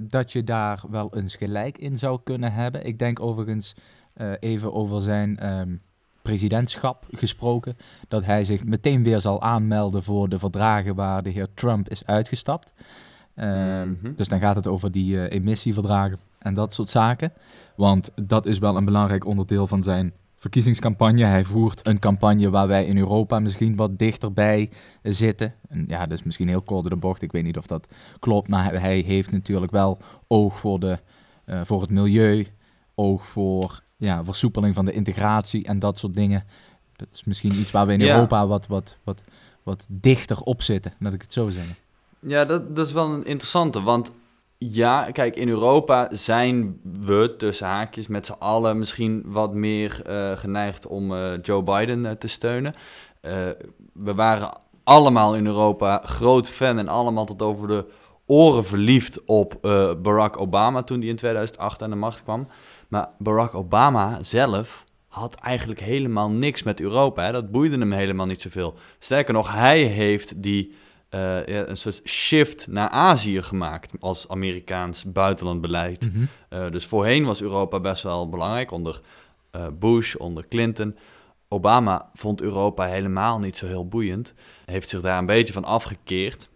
dat 0.00 0.32
je 0.32 0.44
daar 0.44 0.82
wel 0.90 1.16
eens 1.16 1.36
gelijk 1.36 1.78
in 1.78 1.98
zou 1.98 2.20
kunnen 2.24 2.52
hebben. 2.52 2.86
Ik 2.86 2.98
denk 2.98 3.20
overigens 3.20 3.74
even 4.40 4.72
over 4.72 5.02
zijn. 5.02 5.52
Um, 5.52 5.80
presidentschap 6.28 7.06
gesproken. 7.10 7.76
Dat 8.08 8.24
hij 8.24 8.44
zich 8.44 8.64
meteen 8.64 9.02
weer 9.02 9.20
zal 9.20 9.42
aanmelden 9.42 10.02
voor 10.02 10.28
de 10.28 10.38
verdragen 10.38 10.94
waar 10.94 11.22
de 11.22 11.30
heer 11.30 11.46
Trump 11.54 11.88
is 11.88 12.06
uitgestapt. 12.06 12.72
Mm 13.34 13.98
-hmm. 14.02 14.14
Dus 14.16 14.28
dan 14.28 14.38
gaat 14.38 14.56
het 14.56 14.66
over 14.66 14.92
die 14.92 15.28
emissieverdragen 15.28 16.18
en 16.38 16.54
dat 16.54 16.74
soort 16.74 16.90
zaken. 16.90 17.32
Want 17.76 18.10
dat 18.22 18.46
is 18.46 18.58
wel 18.58 18.76
een 18.76 18.84
belangrijk 18.84 19.24
onderdeel 19.24 19.66
van 19.66 19.82
zijn 19.82 20.12
verkiezingscampagne. 20.38 21.24
Hij 21.24 21.44
voert 21.44 21.86
een 21.86 21.98
campagne 21.98 22.50
waar 22.50 22.68
wij 22.68 22.84
in 22.84 22.98
Europa 22.98 23.38
misschien 23.38 23.76
wat 23.76 23.98
dichterbij 23.98 24.70
zitten. 25.02 25.54
En 25.68 25.84
ja, 25.88 26.06
dat 26.06 26.18
is 26.18 26.24
misschien 26.24 26.48
heel 26.48 26.62
kort 26.62 26.88
de 26.88 26.96
bocht. 26.96 27.22
Ik 27.22 27.32
weet 27.32 27.44
niet 27.44 27.56
of 27.56 27.66
dat 27.66 27.88
klopt. 28.18 28.48
Maar 28.48 28.80
hij 28.80 28.98
heeft 28.98 29.30
natuurlijk 29.30 29.72
wel 29.72 29.98
oog 30.26 30.58
voor, 30.58 30.80
de, 30.80 30.98
uh, 31.46 31.60
voor 31.64 31.80
het 31.80 31.90
milieu. 31.90 32.46
Oog 32.94 33.26
voor 33.26 33.82
ja, 33.96 34.24
versoepeling 34.24 34.74
van 34.74 34.84
de 34.84 34.92
integratie 34.92 35.64
en 35.64 35.78
dat 35.78 35.98
soort 35.98 36.14
dingen. 36.14 36.44
Dat 36.96 37.08
is 37.12 37.24
misschien 37.24 37.54
iets 37.54 37.70
waar 37.70 37.86
we 37.86 37.92
in 37.92 38.00
Europa 38.00 38.46
wat, 38.46 38.66
wat, 38.66 38.98
wat, 39.04 39.20
wat 39.62 39.86
dichter 39.88 40.40
op 40.40 40.62
zitten, 40.62 40.92
laat 40.98 41.12
ik 41.12 41.22
het 41.22 41.32
zo 41.32 41.50
zeggen. 41.50 41.76
Ja, 42.20 42.44
dat, 42.44 42.76
dat 42.76 42.86
is 42.86 42.92
wel 42.92 43.12
een 43.12 43.26
interessante, 43.26 43.82
want 43.82 44.12
ja, 44.58 45.10
kijk, 45.10 45.36
in 45.36 45.48
Europa 45.48 46.08
zijn 46.10 46.80
we 46.82 47.34
tussen 47.36 47.66
haakjes 47.66 48.06
met 48.06 48.26
z'n 48.26 48.36
allen 48.38 48.78
misschien 48.78 49.22
wat 49.26 49.54
meer 49.54 50.02
uh, 50.08 50.36
geneigd 50.36 50.86
om 50.86 51.12
uh, 51.12 51.32
Joe 51.42 51.62
Biden 51.62 52.04
uh, 52.04 52.10
te 52.10 52.28
steunen. 52.28 52.74
we 53.92 54.14
waren 54.14 54.50
allemaal 54.84 55.34
in 55.34 55.46
Europa 55.46 56.02
groot 56.04 56.50
fan 56.50 56.78
en 56.78 56.88
allemaal 56.88 57.24
tot 57.24 57.42
over 57.42 57.68
de 57.68 57.86
oren 58.28 58.64
verliefd 58.64 59.24
op 59.24 59.58
eh, 59.62 59.90
Barack 60.02 60.40
Obama 60.40 60.82
toen 60.82 61.00
hij 61.00 61.08
in 61.08 61.16
2008 61.16 61.82
aan 61.82 61.90
de 61.90 61.96
macht 61.96 62.22
kwam. 62.22 62.48
Maar 62.88 63.08
Barack 63.18 63.54
Obama 63.54 64.22
zelf 64.22 64.84
had 65.08 65.34
eigenlijk 65.34 65.80
helemaal 65.80 66.30
niks 66.30 66.62
met 66.62 66.80
Europa. 66.80 67.24
Hè? 67.24 67.32
Dat 67.32 67.50
boeide 67.50 67.78
hem 67.78 67.92
helemaal 67.92 68.26
niet 68.26 68.40
zoveel. 68.40 68.74
Sterker 68.98 69.34
nog, 69.34 69.52
hij 69.52 69.82
heeft 69.82 70.42
die, 70.42 70.74
uh, 71.14 71.46
ja, 71.46 71.66
een 71.66 71.76
soort 71.76 72.00
shift 72.04 72.66
naar 72.66 72.88
Azië 72.88 73.42
gemaakt 73.42 73.92
als 74.00 74.28
Amerikaans 74.28 75.12
buitenlandbeleid. 75.12 76.12
Mhm. 76.12 76.24
Uh, 76.50 76.70
dus 76.70 76.86
voorheen 76.86 77.24
was 77.24 77.42
Europa 77.42 77.80
best 77.80 78.02
wel 78.02 78.28
belangrijk 78.28 78.70
onder 78.70 79.00
uh, 79.56 79.66
Bush, 79.78 80.14
onder 80.14 80.48
Clinton. 80.48 80.96
Obama 81.48 82.10
vond 82.14 82.40
Europa 82.40 82.84
helemaal 82.84 83.38
niet 83.38 83.56
zo 83.56 83.66
heel 83.66 83.88
boeiend. 83.88 84.34
Heeft 84.64 84.88
zich 84.88 85.00
daar 85.00 85.18
een 85.18 85.26
beetje 85.26 85.52
van 85.52 85.64
afgekeerd. 85.64 86.48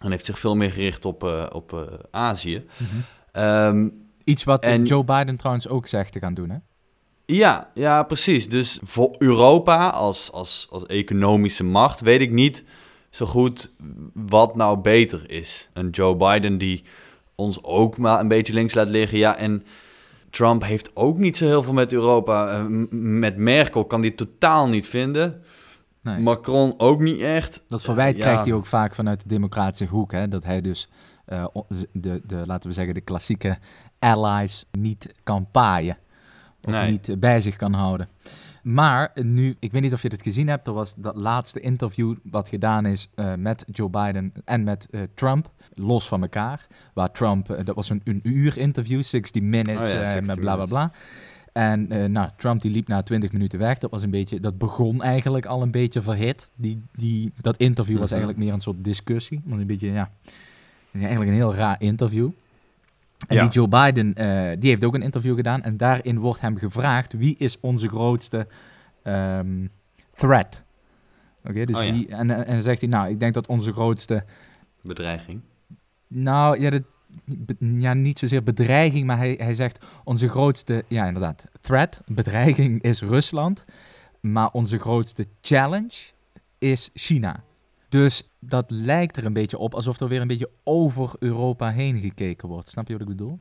En 0.00 0.10
heeft 0.10 0.26
zich 0.26 0.38
veel 0.38 0.56
meer 0.56 0.70
gericht 0.70 1.04
op, 1.04 1.22
op 1.52 1.88
Azië. 2.10 2.64
Mhm. 2.76 3.44
Um, 3.44 4.08
Iets 4.24 4.44
wat 4.44 4.62
en- 4.62 4.84
Joe 4.84 5.04
Biden 5.04 5.36
trouwens 5.36 5.68
ook 5.68 5.86
zegt 5.86 6.12
te 6.12 6.18
gaan 6.18 6.34
doen, 6.34 6.50
hè? 6.50 6.56
Ja, 7.26 7.70
ja, 7.74 8.02
precies. 8.02 8.48
Dus 8.48 8.80
voor 8.82 9.14
Europa 9.18 9.88
als, 9.88 10.32
als, 10.32 10.66
als 10.70 10.86
economische 10.86 11.64
macht 11.64 12.00
weet 12.00 12.20
ik 12.20 12.30
niet 12.30 12.64
zo 13.14 13.26
goed 13.26 13.70
wat 14.12 14.56
nou 14.56 14.78
beter 14.78 15.30
is. 15.30 15.68
Een 15.72 15.90
Joe 15.90 16.16
Biden 16.16 16.58
die 16.58 16.84
ons 17.34 17.62
ook 17.62 17.96
maar 17.98 18.20
een 18.20 18.28
beetje 18.28 18.52
links 18.52 18.74
laat 18.74 18.88
liggen. 18.88 19.18
Ja, 19.18 19.36
en 19.36 19.64
Trump 20.30 20.62
heeft 20.64 20.96
ook 20.96 21.18
niet 21.18 21.36
zo 21.36 21.46
heel 21.46 21.62
veel 21.62 21.72
met 21.72 21.92
Europa. 21.92 22.48
Eh, 22.48 22.64
met 22.90 23.36
Merkel 23.36 23.84
kan 23.84 24.00
die 24.00 24.14
totaal 24.14 24.68
niet 24.68 24.86
vinden. 24.86 25.42
Nee. 26.02 26.18
Macron 26.18 26.74
ook 26.76 27.00
niet 27.00 27.20
echt. 27.20 27.64
Dat 27.68 27.82
verwijt 27.82 28.16
Ja. 28.16 28.22
krijgt 28.22 28.44
hij 28.44 28.52
ook 28.52 28.66
vaak 28.66 28.94
vanuit 28.94 29.22
de 29.22 29.28
democratische 29.28 29.86
hoek, 29.86 30.12
hè? 30.12 30.28
Dat 30.28 30.44
hij 30.44 30.60
dus 30.60 30.88
eh, 31.24 31.44
de, 31.92 32.20
de, 32.26 32.42
laten 32.46 32.68
we 32.68 32.74
zeggen, 32.74 32.94
de 32.94 33.00
klassieke 33.00 33.58
allies 33.98 34.64
niet 34.78 35.14
kan 35.22 35.46
paaien. 35.50 35.96
Of 36.64 36.72
Nee. 36.72 36.90
niet 36.90 37.08
eh, 37.08 37.16
bij 37.16 37.40
zich 37.40 37.56
kan 37.56 37.72
houden. 37.72 38.08
Maar 38.64 39.10
nu, 39.22 39.56
ik 39.58 39.72
weet 39.72 39.82
niet 39.82 39.92
of 39.92 40.02
je 40.02 40.08
het 40.08 40.22
gezien 40.22 40.48
hebt, 40.48 40.66
er 40.66 40.72
was 40.72 40.94
dat 40.96 41.16
laatste 41.16 41.60
interview 41.60 42.14
wat 42.22 42.48
gedaan 42.48 42.86
is 42.86 43.08
eh, 43.14 43.34
met 43.34 43.64
Joe 43.72 43.88
Biden 43.90 44.32
en 44.44 44.64
met 44.64 44.86
eh, 44.90 45.00
Trump, 45.14 45.50
los 45.72 46.08
van 46.08 46.22
elkaar. 46.22 46.66
Waar 46.94 47.12
Trump, 47.12 47.50
eh, 47.50 47.64
dat 47.64 47.74
was 47.74 47.88
een, 47.90 48.00
een 48.04 48.20
uur 48.22 48.58
interview, 48.58 49.02
60 49.02 49.42
minutes, 49.42 49.92
Oh 49.92 49.98
ja, 49.98 50.04
60 50.04 50.26
met 50.26 50.40
bla 50.40 50.54
bla 50.54 50.64
bla. 50.64 50.92
En 51.52 52.12
nou, 52.12 52.28
Trump 52.36 52.60
die 52.62 52.70
liep 52.70 52.88
na 52.88 53.02
20 53.02 53.32
minuten 53.32 53.58
weg. 53.58 53.78
Dat 53.78 53.90
was 53.90 54.02
een 54.02 54.10
beetje, 54.10 54.40
dat 54.40 54.58
begon 54.58 55.02
eigenlijk 55.02 55.46
al 55.46 55.62
een 55.62 55.70
beetje 55.70 56.00
verhit. 56.02 56.50
Die, 56.56 56.82
die, 56.92 57.32
dat 57.40 57.56
interview 57.56 57.98
was 57.98 58.10
Mhm. 58.10 58.14
eigenlijk 58.18 58.44
meer 58.44 58.54
een 58.54 58.60
soort 58.60 58.84
discussie. 58.84 59.40
Was 59.44 59.58
een 59.58 59.66
beetje, 59.66 59.92
ja, 59.92 60.10
eigenlijk 60.92 61.30
een 61.30 61.36
heel 61.36 61.54
raar 61.54 61.76
interview. 61.82 62.30
En 63.26 63.36
Ja. 63.36 63.42
die 63.42 63.50
Joe 63.50 63.68
Biden, 63.68 64.14
eh, 64.14 64.56
die 64.58 64.70
heeft 64.70 64.84
ook 64.84 64.94
een 64.94 65.02
interview 65.02 65.36
gedaan. 65.36 65.62
En 65.62 65.76
daarin 65.76 66.18
wordt 66.18 66.40
hem 66.40 66.56
gevraagd, 66.56 67.12
wie 67.12 67.36
is 67.38 67.60
onze 67.60 67.88
grootste 67.88 68.46
ehm, 69.02 69.66
threat? 70.14 70.62
Oké, 71.44 71.64
dus 71.64 71.76
Oh 71.78 71.84
ja. 71.84 71.92
wie, 71.92 72.08
en, 72.08 72.30
en 72.30 72.52
dan 72.52 72.62
zegt 72.62 72.80
hij, 72.80 72.90
nou, 72.90 73.08
ik 73.10 73.20
denk 73.20 73.34
dat 73.34 73.46
onze 73.46 73.72
grootste 73.72 74.24
Bedreiging. 74.82 75.40
nou, 76.08 76.60
ja, 76.60 76.70
dat, 76.70 76.82
ja, 77.58 77.94
niet 77.94 78.18
zozeer 78.18 78.42
bedreiging, 78.42 79.06
maar 79.06 79.16
hij, 79.16 79.34
hij 79.38 79.54
zegt 79.54 79.84
onze 80.04 80.28
grootste, 80.28 80.84
ja 80.88 81.06
inderdaad, 81.06 81.44
threat, 81.60 82.00
bedreiging 82.06 82.82
is 82.82 83.02
Rusland, 83.02 83.64
maar 84.20 84.50
onze 84.52 84.78
grootste 84.78 85.26
challenge 85.40 86.10
is 86.58 86.90
China. 86.94 87.42
Dus 87.94 88.22
dat 88.40 88.70
lijkt 88.70 89.16
er 89.16 89.24
een 89.24 89.32
beetje 89.32 89.58
op 89.58 89.74
alsof 89.74 90.00
er 90.00 90.08
weer 90.08 90.20
een 90.20 90.26
beetje 90.26 90.50
over 90.64 91.10
Europa 91.18 91.70
heen 91.70 91.98
gekeken 91.98 92.48
wordt. 92.48 92.68
Snap 92.68 92.86
je 92.86 92.92
wat 92.92 93.02
ik 93.02 93.08
bedoel? 93.08 93.40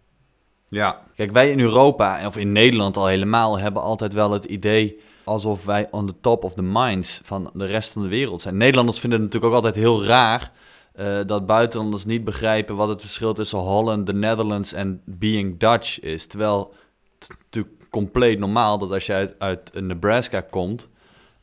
Ja, 0.68 1.04
kijk, 1.16 1.32
wij 1.32 1.52
in 1.52 1.60
Europa, 1.60 2.28
of 2.28 2.38
in 2.38 2.52
Nederland 2.52 2.98
al 2.98 3.08
helemaal, 3.08 3.60
hebben 3.60 3.82
altijd 3.82 4.14
wel 4.14 4.32
het 4.32 4.44
idee 4.44 5.00
alsof 5.24 5.66
wij 5.66 5.88
on 5.92 6.08
the 6.08 6.20
top 6.22 6.44
of 6.44 6.54
the 6.54 6.62
minds 6.62 7.22
van 7.24 7.52
de 7.54 7.66
rest 7.66 7.92
van 7.92 8.02
de 8.02 8.08
wereld 8.08 8.42
zijn. 8.42 8.58
Nederlanders 8.58 9.00
vinden 9.00 9.22
het 9.22 9.28
natuurlijk 9.28 9.54
ook 9.54 9.64
altijd 9.64 9.84
heel 9.84 10.06
raar 10.06 10.52
eh, 10.94 11.20
dat 11.26 11.46
buitenlanders 11.46 12.06
niet 12.06 12.24
begrijpen 12.24 12.76
wat 12.76 12.88
het 12.88 13.02
verschil 13.02 13.34
tussen 13.34 13.60
Holland, 13.60 14.06
de 14.06 14.14
Netherlands 14.14 14.74
en 14.74 15.02
being 15.06 15.60
Dutch 15.60 16.00
is. 16.00 16.28
Terwijl 16.28 16.74
het 17.20 17.30
natuurlijk 17.30 17.90
compleet 17.90 18.40
normaal 18.40 18.78
dat 18.78 18.92
als 18.92 19.06
je 19.06 19.14
uit, 19.14 19.36
uit 19.38 19.82
Nebraska 19.82 20.42
komt, 20.42 20.90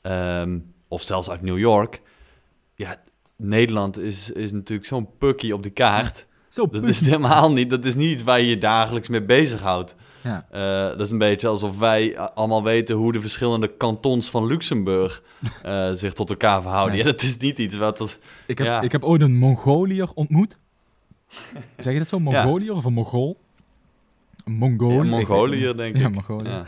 ehm, 0.00 0.59
of 0.88 1.02
zelfs 1.02 1.31
uit 1.31 1.43
New 1.43 1.59
York, 1.59 2.02
ja, 2.80 2.96
Nederland 3.37 3.99
is, 3.99 4.30
is 4.30 4.52
natuurlijk 4.52 4.88
zo'n 4.88 5.08
pukkie 5.18 5.54
op 5.54 5.62
de 5.62 5.70
kaart. 5.70 6.26
Zo, 6.49 6.66
Dat 6.68 6.84
is 6.88 7.00
helemaal 7.00 7.52
niet, 7.52 7.70
dat 7.70 7.84
is 7.84 7.94
niet 7.94 8.10
iets 8.10 8.22
waar 8.22 8.40
je 8.40 8.46
je 8.46 8.58
dagelijks 8.58 9.08
mee 9.08 9.22
bezighoudt. 9.22 9.94
ja. 10.22 10.46
Eh, 10.50 10.60
dat 10.99 11.00
is 11.00 11.10
een 11.10 11.18
beetje 11.18 11.49
alsof 11.49 11.78
wij 11.78 12.18
allemaal 12.18 12.62
weten 12.62 12.96
hoe 12.96 13.12
de 13.12 13.20
verschillende 13.20 13.76
kantons 13.76 14.30
van 14.30 14.46
Luxemburg 14.46 15.22
eh, 15.62 15.90
zich 15.92 16.12
tot 16.12 16.30
elkaar 16.30 16.62
verhouden. 16.62 16.96
Ja, 16.99 17.04
dat 17.04 17.22
is 17.22 17.37
niet 17.37 17.58
iets 17.58 17.76
wat... 17.76 17.99
Dat, 17.99 18.18
Ik, 18.46 18.58
heb, 18.58 18.66
Ja. 18.66 18.80
ik 18.80 18.92
heb 18.92 19.04
ooit 19.04 19.20
een 19.20 19.37
Mongoliër 19.38 20.08
ontmoet. 20.14 20.58
Zeg 21.76 21.92
je 21.92 21.99
dat 21.99 22.08
zo? 22.08 22.20
Mongoliër 22.20 22.75
of 22.75 22.84
een 22.84 22.92
Mongool? 22.92 23.37
Een 24.44 24.52
Mongool. 24.52 25.04
Mongoliër, 25.04 25.76
denk 25.76 25.94
ik. 25.96 26.00
Ja, 26.02 26.08
Mongolië. 26.08 26.49
Ja. 26.49 26.64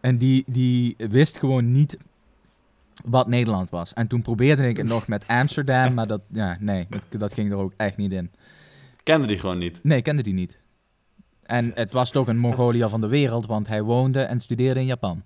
En 0.00 0.18
die, 0.18 0.44
die 0.46 0.94
wist 0.96 1.38
gewoon 1.38 1.72
niet 1.72 1.96
wat 3.04 3.26
Nederland 3.28 3.70
was. 3.70 3.92
En 3.92 4.06
toen 4.06 4.22
probeerde 4.22 4.68
ik 4.68 4.76
het 4.76 4.86
nog 4.86 5.06
met 5.08 5.24
Amsterdam, 5.26 5.94
maar 5.94 6.06
dat, 6.06 6.20
ja, 6.32 6.56
nee, 6.60 6.86
dat, 6.90 7.20
dat 7.20 7.32
ging 7.32 7.50
er 7.50 7.56
ook 7.56 7.72
echt 7.76 7.96
niet 7.96 8.12
in. 8.12 8.30
Kende 9.02 9.26
die 9.26 9.38
gewoon 9.38 9.58
niet. 9.58 9.80
Nee, 9.82 10.02
kende 10.02 10.22
die 10.22 10.34
niet. 10.34 10.60
En 11.42 11.70
het 11.74 11.92
was 11.92 12.10
toch 12.10 12.26
een 12.26 12.38
Mongoliër 12.38 12.88
van 12.88 13.00
de 13.00 13.06
wereld, 13.06 13.46
want 13.46 13.68
hij 13.68 13.82
woonde 13.82 14.20
en 14.22 14.40
studeerde 14.40 14.80
in 14.80 14.86
Japan. 14.86 15.22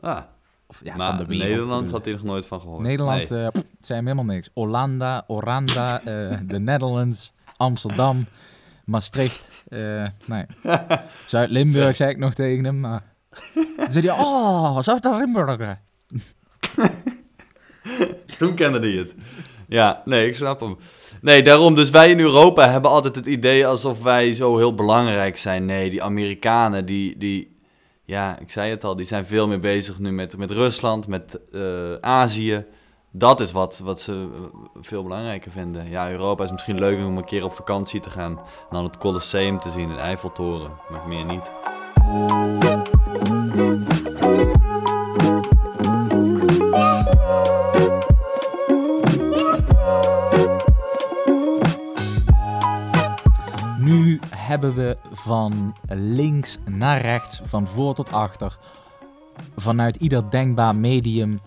Ah, 0.00 0.22
Of 0.66 0.80
ja, 0.84 0.96
maar 0.96 1.08
van 1.08 1.18
de 1.18 1.26
wereld. 1.26 1.48
Nederland 1.48 1.80
bedoel 1.80 1.94
had 1.96 2.04
hij 2.04 2.14
nog 2.14 2.22
nooit 2.22 2.46
van 2.46 2.60
gehoord. 2.60 2.82
Nederland, 2.82 3.30
Nee. 3.30 3.42
eh, 3.44 3.48
pff, 3.48 3.62
zei 3.80 3.98
hem 3.98 4.08
helemaal 4.08 4.34
niks. 4.34 4.50
Hollanda, 4.54 5.24
Oranda, 5.26 5.98
eh, 5.98 6.38
de 6.46 6.58
Netherlands, 6.58 7.32
Amsterdam, 7.56 8.26
Maastricht. 8.84 9.48
eh, 9.68 10.06
nee. 10.26 10.44
Zuid-Limburg 11.26 11.96
zei 11.96 12.10
ik 12.10 12.18
nog 12.18 12.34
tegen 12.34 12.64
hem, 12.64 12.80
maar... 12.80 13.02
Toen 13.54 13.86
zei 13.92 14.06
hij, 14.08 14.18
oh, 14.18 14.78
Zuid-Limburg. 14.80 15.76
Toen 18.38 18.54
kende 18.54 18.78
hij 18.78 18.90
het. 18.90 19.14
Ja, 19.68 20.02
nee, 20.04 20.28
ik 20.28 20.36
snap 20.36 20.60
hem. 20.60 20.76
Nee, 21.20 21.42
daarom, 21.42 21.74
dus 21.74 21.90
wij 21.90 22.10
in 22.10 22.20
Europa 22.20 22.70
hebben 22.70 22.90
altijd 22.90 23.16
het 23.16 23.26
idee 23.26 23.66
alsof 23.66 24.02
wij 24.02 24.32
zo 24.32 24.56
heel 24.56 24.74
belangrijk 24.74 25.36
zijn. 25.36 25.64
Nee, 25.64 25.90
die 25.90 26.02
Amerikanen, 26.02 26.86
die, 26.86 27.18
die 27.18 27.56
ja, 28.04 28.38
ik 28.38 28.50
zei 28.50 28.70
het 28.70 28.84
al, 28.84 28.96
die 28.96 29.06
zijn 29.06 29.26
veel 29.26 29.48
meer 29.48 29.60
bezig 29.60 29.98
nu 29.98 30.12
met, 30.12 30.36
met 30.36 30.50
Rusland, 30.50 31.06
met 31.06 31.38
eh, 31.52 31.94
Azië. 32.00 32.64
Dat 33.10 33.40
is 33.40 33.52
wat, 33.52 33.80
wat 33.84 34.00
ze 34.00 34.28
veel 34.80 35.02
belangrijker 35.02 35.50
vinden. 35.50 35.90
Ja, 35.90 36.10
Europa 36.10 36.44
is 36.44 36.52
misschien 36.52 36.78
leuk 36.78 36.98
om 36.98 37.16
een 37.16 37.24
keer 37.24 37.44
op 37.44 37.54
vakantie 37.54 38.00
te 38.00 38.10
gaan. 38.10 38.38
En 38.38 38.70
dan 38.70 38.84
het 38.84 38.98
Colosseum 38.98 39.60
te 39.60 39.70
zien, 39.70 39.88
de 39.88 39.96
Eiffeltoren, 39.96 40.70
maar 40.90 41.08
meer 41.08 41.24
niet. 41.24 41.52
We 54.74 54.96
van 55.12 55.76
links 55.88 56.58
naar 56.64 57.00
rechts, 57.00 57.40
van 57.44 57.68
voor 57.68 57.94
tot 57.94 58.12
achter, 58.12 58.58
vanuit 59.56 59.96
ieder 59.96 60.30
denkbaar 60.30 60.76
medium, 60.76 61.38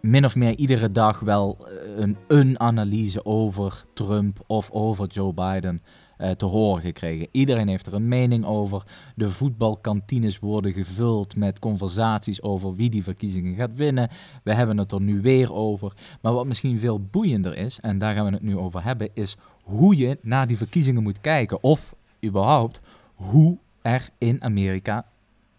min 0.00 0.24
of 0.24 0.36
meer 0.36 0.54
iedere 0.54 0.92
dag 0.92 1.20
wel 1.20 1.58
eh, 1.66 1.98
een, 1.98 2.16
een 2.26 2.60
analyse 2.60 3.24
over 3.24 3.84
Trump 3.94 4.44
of 4.46 4.70
over 4.70 5.06
Joe 5.06 5.32
Biden 5.32 5.80
eh, 6.16 6.30
te 6.30 6.44
horen 6.44 6.82
gekregen. 6.82 7.28
Iedereen 7.30 7.68
heeft 7.68 7.86
er 7.86 7.94
een 7.94 8.08
mening 8.08 8.44
over. 8.44 8.82
De 9.14 9.30
voetbalkantines 9.30 10.38
worden 10.38 10.72
gevuld 10.72 11.36
met 11.36 11.58
conversaties 11.58 12.42
over 12.42 12.74
wie 12.74 12.90
die 12.90 13.02
verkiezingen 13.02 13.54
gaat 13.54 13.74
winnen. 13.74 14.08
We 14.42 14.54
hebben 14.54 14.78
het 14.78 14.92
er 14.92 15.00
nu 15.00 15.20
weer 15.20 15.54
over. 15.54 15.92
Maar 16.20 16.32
wat 16.32 16.46
misschien 16.46 16.78
veel 16.78 17.00
boeiender 17.00 17.56
is, 17.56 17.78
en 17.80 17.98
daar 17.98 18.14
gaan 18.14 18.24
we 18.24 18.32
het 18.32 18.42
nu 18.42 18.56
over 18.56 18.84
hebben, 18.84 19.08
is 19.14 19.36
hoe 19.62 19.96
je 19.96 20.18
naar 20.22 20.46
die 20.46 20.56
verkiezingen 20.56 21.02
moet 21.02 21.20
kijken. 21.20 21.62
Of 21.62 21.94
überhaupt 22.24 22.80
hoe 23.14 23.58
er 23.82 24.08
in 24.18 24.42
Amerika 24.42 25.06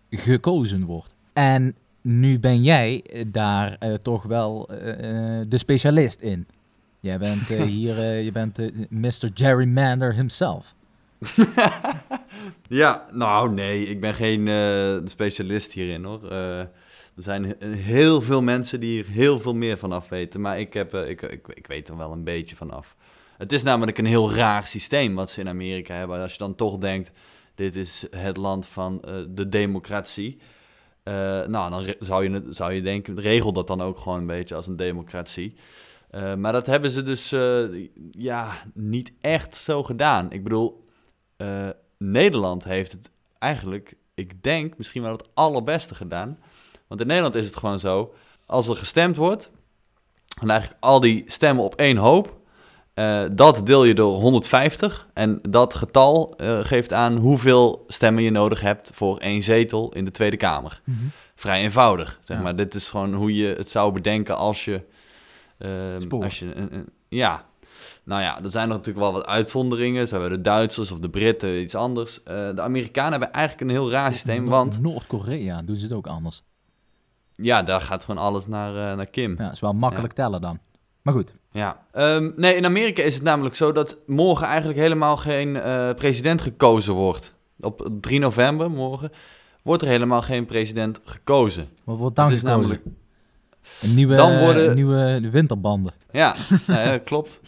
gekozen 0.09 0.85
wordt. 0.85 1.15
En 1.33 1.75
nu 2.01 2.39
ben 2.39 2.63
jij 2.63 3.03
eh, 3.03 3.25
daar 3.27 3.75
eh, 3.79 3.93
toch 3.93 4.23
wel 4.23 4.67
eh, 4.69 4.77
de 5.47 5.57
specialist 5.57 6.19
in. 6.21 6.47
Jij 6.99 7.17
bent 7.17 7.47
hier, 7.71 7.95
je 8.03 8.31
bent 8.31 8.57
Mr. 8.89 9.31
Gerrymander 9.33 10.13
himself. 10.13 10.73
Ja, 12.67 13.05
nou 13.13 13.51
nee, 13.53 13.85
ik 13.87 13.99
ben 14.01 14.13
geen 14.13 14.49
specialist 15.07 15.71
hierin 15.71 16.03
hoor. 16.03 16.31
Er 16.31 16.69
zijn 17.15 17.43
he- 17.45 17.67
heel 17.67 18.21
veel 18.21 18.41
mensen 18.41 18.79
die 18.79 18.91
hier 18.91 19.07
heel 19.13 19.39
veel 19.39 19.53
meer 19.55 19.77
van 19.77 19.91
af 19.91 20.09
weten, 20.09 20.41
maar 20.41 20.59
ik, 20.59 20.73
heb, 20.73 20.93
ik, 20.93 21.21
ik, 21.21 21.47
ik 21.53 21.67
weet 21.67 21.87
er 21.89 21.97
wel 21.97 22.11
een 22.11 22.23
beetje 22.23 22.55
van 22.55 22.71
af. 22.71 22.95
Het 23.37 23.51
is 23.51 23.63
namelijk 23.63 23.97
een 23.97 24.05
heel 24.05 24.33
raar 24.33 24.65
systeem 24.65 25.15
wat 25.15 25.31
ze 25.31 25.39
in 25.39 25.47
Amerika 25.47 25.93
hebben. 25.93 26.21
Als 26.21 26.31
je 26.31 26.37
dan 26.37 26.55
toch 26.55 26.77
denkt, 26.77 27.11
dit 27.55 27.75
is 27.75 28.05
het 28.15 28.37
land 28.37 28.67
van 28.67 29.01
eh, 29.01 29.15
de 29.29 29.49
democratie. 29.49 30.37
Eh, 31.03 31.13
nou, 31.45 31.69
dan 31.69 31.95
zou 31.99 32.29
je, 32.29 32.45
zou 32.49 32.73
je 32.73 32.81
denken, 32.81 33.19
regel 33.19 33.53
dat 33.53 33.67
dan 33.67 33.81
ook 33.81 33.97
gewoon 33.97 34.19
een 34.19 34.25
beetje 34.25 34.55
als 34.55 34.67
een 34.67 34.75
democratie. 34.75 35.55
Eh, 36.09 36.35
maar 36.35 36.51
dat 36.51 36.65
hebben 36.65 36.89
ze 36.89 37.03
dus 37.03 37.29
ja, 38.11 38.51
niet 38.73 39.11
echt 39.21 39.55
zo 39.55 39.83
gedaan. 39.83 40.31
Ik 40.31 40.43
bedoel, 40.43 40.85
Nederland 41.97 42.63
heeft 42.63 42.91
het 42.91 43.11
eigenlijk, 43.39 43.95
ik 44.13 44.43
denk, 44.43 44.77
misschien 44.77 45.01
wel 45.01 45.11
het 45.11 45.29
allerbeste 45.33 45.95
gedaan. 45.95 46.39
Want 46.87 47.01
in 47.01 47.07
Nederland 47.07 47.35
is 47.35 47.45
het 47.45 47.55
gewoon 47.55 47.79
zo, 47.79 48.13
als 48.45 48.67
er 48.67 48.75
gestemd 48.75 49.15
wordt, 49.15 49.51
en 50.41 50.49
eigenlijk 50.49 50.83
al 50.83 50.99
die 50.99 51.23
stemmen 51.25 51.63
op 51.63 51.75
één 51.75 51.97
hoop, 51.97 52.44
eh, 52.95 53.23
dat 53.31 53.65
deel 53.65 53.83
je 53.83 53.93
door 53.93 54.15
150. 54.15 55.07
En 55.13 55.39
dat 55.49 55.73
getal 55.75 56.33
eh, 56.37 56.59
geeft 56.61 56.93
aan 56.93 57.15
hoeveel 57.17 57.83
stemmen 57.87 58.23
je 58.23 58.31
nodig 58.31 58.61
hebt 58.61 58.89
voor 58.93 59.17
één 59.17 59.41
zetel 59.41 59.93
in 59.93 60.05
de 60.05 60.11
Tweede 60.11 60.37
Kamer. 60.37 60.81
Vrij 61.35 61.61
eenvoudig, 61.61 62.19
zeg 62.23 62.37
Ja. 62.37 62.43
maar. 62.43 62.55
Dit 62.55 62.73
is 62.73 62.89
gewoon 62.89 63.13
hoe 63.13 63.35
je 63.35 63.53
het 63.57 63.69
zou 63.69 63.91
bedenken 63.93 64.37
als 64.37 64.65
je... 64.65 64.83
Spoor. 65.97 66.23
als 66.23 66.39
je 66.39 66.69
ja, 67.07 67.45
nou 68.03 68.21
ja, 68.21 68.41
er 68.43 68.49
zijn 68.49 68.69
er 68.69 68.75
natuurlijk 68.75 69.05
wel 69.05 69.13
wat 69.13 69.25
uitzonderingen. 69.25 70.07
Zo 70.07 70.19
hebben 70.21 70.37
de 70.37 70.49
Duitsers 70.49 70.91
of 70.91 70.99
de 70.99 71.09
Britten 71.09 71.61
iets 71.61 71.75
anders. 71.75 72.23
Eh, 72.23 72.49
de 72.55 72.61
Amerikanen 72.61 73.11
hebben 73.11 73.31
eigenlijk 73.31 73.69
een 73.69 73.75
heel 73.77 73.91
raar 73.91 74.13
systeem, 74.13 74.45
want 74.45 74.81
Noord-Korea 74.81 75.61
doen 75.61 75.75
ze 75.75 75.83
het 75.85 75.93
ook 75.93 76.07
anders. 76.07 76.43
ja, 77.33 77.63
daar 77.63 77.81
gaat 77.81 78.03
gewoon 78.03 78.23
alles 78.23 78.47
naar, 78.47 78.95
naar 78.95 79.05
Kim. 79.05 79.35
Ja, 79.37 79.51
is 79.51 79.59
wel 79.59 79.73
makkelijk 79.73 80.13
tellen 80.13 80.41
dan. 80.41 80.59
Maar 81.01 81.13
goed. 81.13 81.33
Ja, 81.55 81.83
Ehm, 81.91 82.31
nee, 82.35 82.55
in 82.55 82.65
Amerika 82.65 83.03
is 83.03 83.13
het 83.13 83.23
namelijk 83.23 83.55
zo 83.55 83.71
dat 83.71 83.97
morgen 84.07 84.47
eigenlijk 84.47 84.79
helemaal 84.79 85.17
geen 85.17 85.55
eh, 85.55 85.93
president 85.93 86.41
gekozen 86.41 86.93
wordt. 86.93 87.33
Op 87.59 87.87
3 88.01 88.19
november, 88.19 88.71
morgen, 88.71 89.11
wordt 89.61 89.81
er 89.81 89.87
helemaal 89.87 90.21
geen 90.21 90.45
president 90.45 90.99
gekozen. 91.05 91.67
Wat 91.83 91.97
wordt 91.97 92.15
dan 92.15 92.25
Het 92.25 92.33
is 92.33 92.39
gekozen? 92.39 92.59
namelijk- 92.61 92.83
Een 93.81 93.95
nieuwe, 93.95 94.15
Dan 94.15 94.39
worden- 94.39 94.75
nieuwe 94.75 95.29
winterbanden. 95.31 95.93
Ja, 96.11 96.35
ja, 96.67 96.97
klopt. 96.97 97.41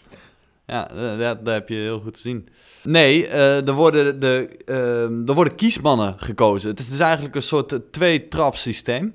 Ja, 0.66 0.90
eh, 0.90 1.18
dat, 1.18 1.44
dat 1.44 1.54
heb 1.54 1.68
je 1.68 1.74
heel 1.74 2.00
goed 2.00 2.14
gezien. 2.14 2.48
Nee, 2.82 3.26
eh, 3.26 3.68
er, 3.68 3.72
worden 3.74 4.20
de, 4.20 4.48
ehm, 4.64 5.28
er 5.28 5.34
worden 5.34 5.54
kiesmannen 5.54 6.14
gekozen. 6.16 6.70
Het 6.70 6.78
is 6.78 6.88
dus 6.88 6.98
eigenlijk 7.00 7.34
een 7.34 7.42
soort 7.42 7.80
twee-trap 7.90 8.56
systeem. 8.56 9.14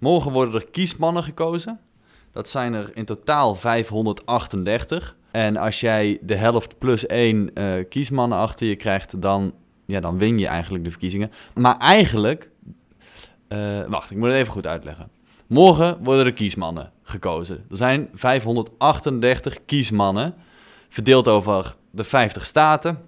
Morgen 0.00 0.32
worden 0.32 0.54
er 0.54 0.66
kiesmannen 0.70 1.22
gekozen. 1.24 1.78
Dat 2.34 2.48
zijn 2.48 2.74
er 2.74 2.90
in 2.94 3.04
totaal 3.04 3.54
538. 3.54 5.16
En 5.30 5.56
als 5.56 5.80
jij 5.80 6.18
de 6.22 6.34
helft 6.34 6.78
plus 6.78 7.06
één 7.06 7.54
eh, 7.54 7.66
kiesmannen 7.88 8.38
achter 8.38 8.66
je 8.66 8.76
krijgt, 8.76 9.20
dan, 9.20 9.54
ja, 9.84 10.00
dan 10.00 10.18
win 10.18 10.38
je 10.38 10.46
eigenlijk 10.46 10.84
de 10.84 10.90
verkiezingen. 10.90 11.30
Maar 11.54 11.76
eigenlijk, 11.78 12.50
eh, 13.48 13.58
wacht, 13.88 14.10
ik 14.10 14.16
moet 14.16 14.28
het 14.28 14.36
even 14.36 14.52
goed 14.52 14.66
uitleggen. 14.66 15.10
Morgen 15.46 15.98
worden 16.02 16.26
er 16.26 16.32
kiesmannen 16.32 16.92
gekozen. 17.02 17.64
Er 17.70 17.76
zijn 17.76 18.08
538 18.14 19.64
kiesmannen, 19.64 20.34
verdeeld 20.88 21.28
over 21.28 21.74
de 21.90 22.04
50 22.04 22.46
staten. 22.46 22.98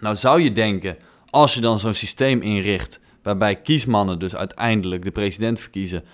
Nou 0.00 0.16
zou 0.16 0.40
je 0.40 0.52
denken, 0.52 0.96
als 1.30 1.54
je 1.54 1.60
dan 1.60 1.78
zo'n 1.78 1.94
systeem 1.94 2.40
inricht, 2.40 3.00
waarbij 3.22 3.56
kiesmannen 3.56 4.18
dus 4.18 4.36
uiteindelijk 4.36 5.02
de 5.02 5.10
president 5.10 5.60
verkiezen, 5.60 6.04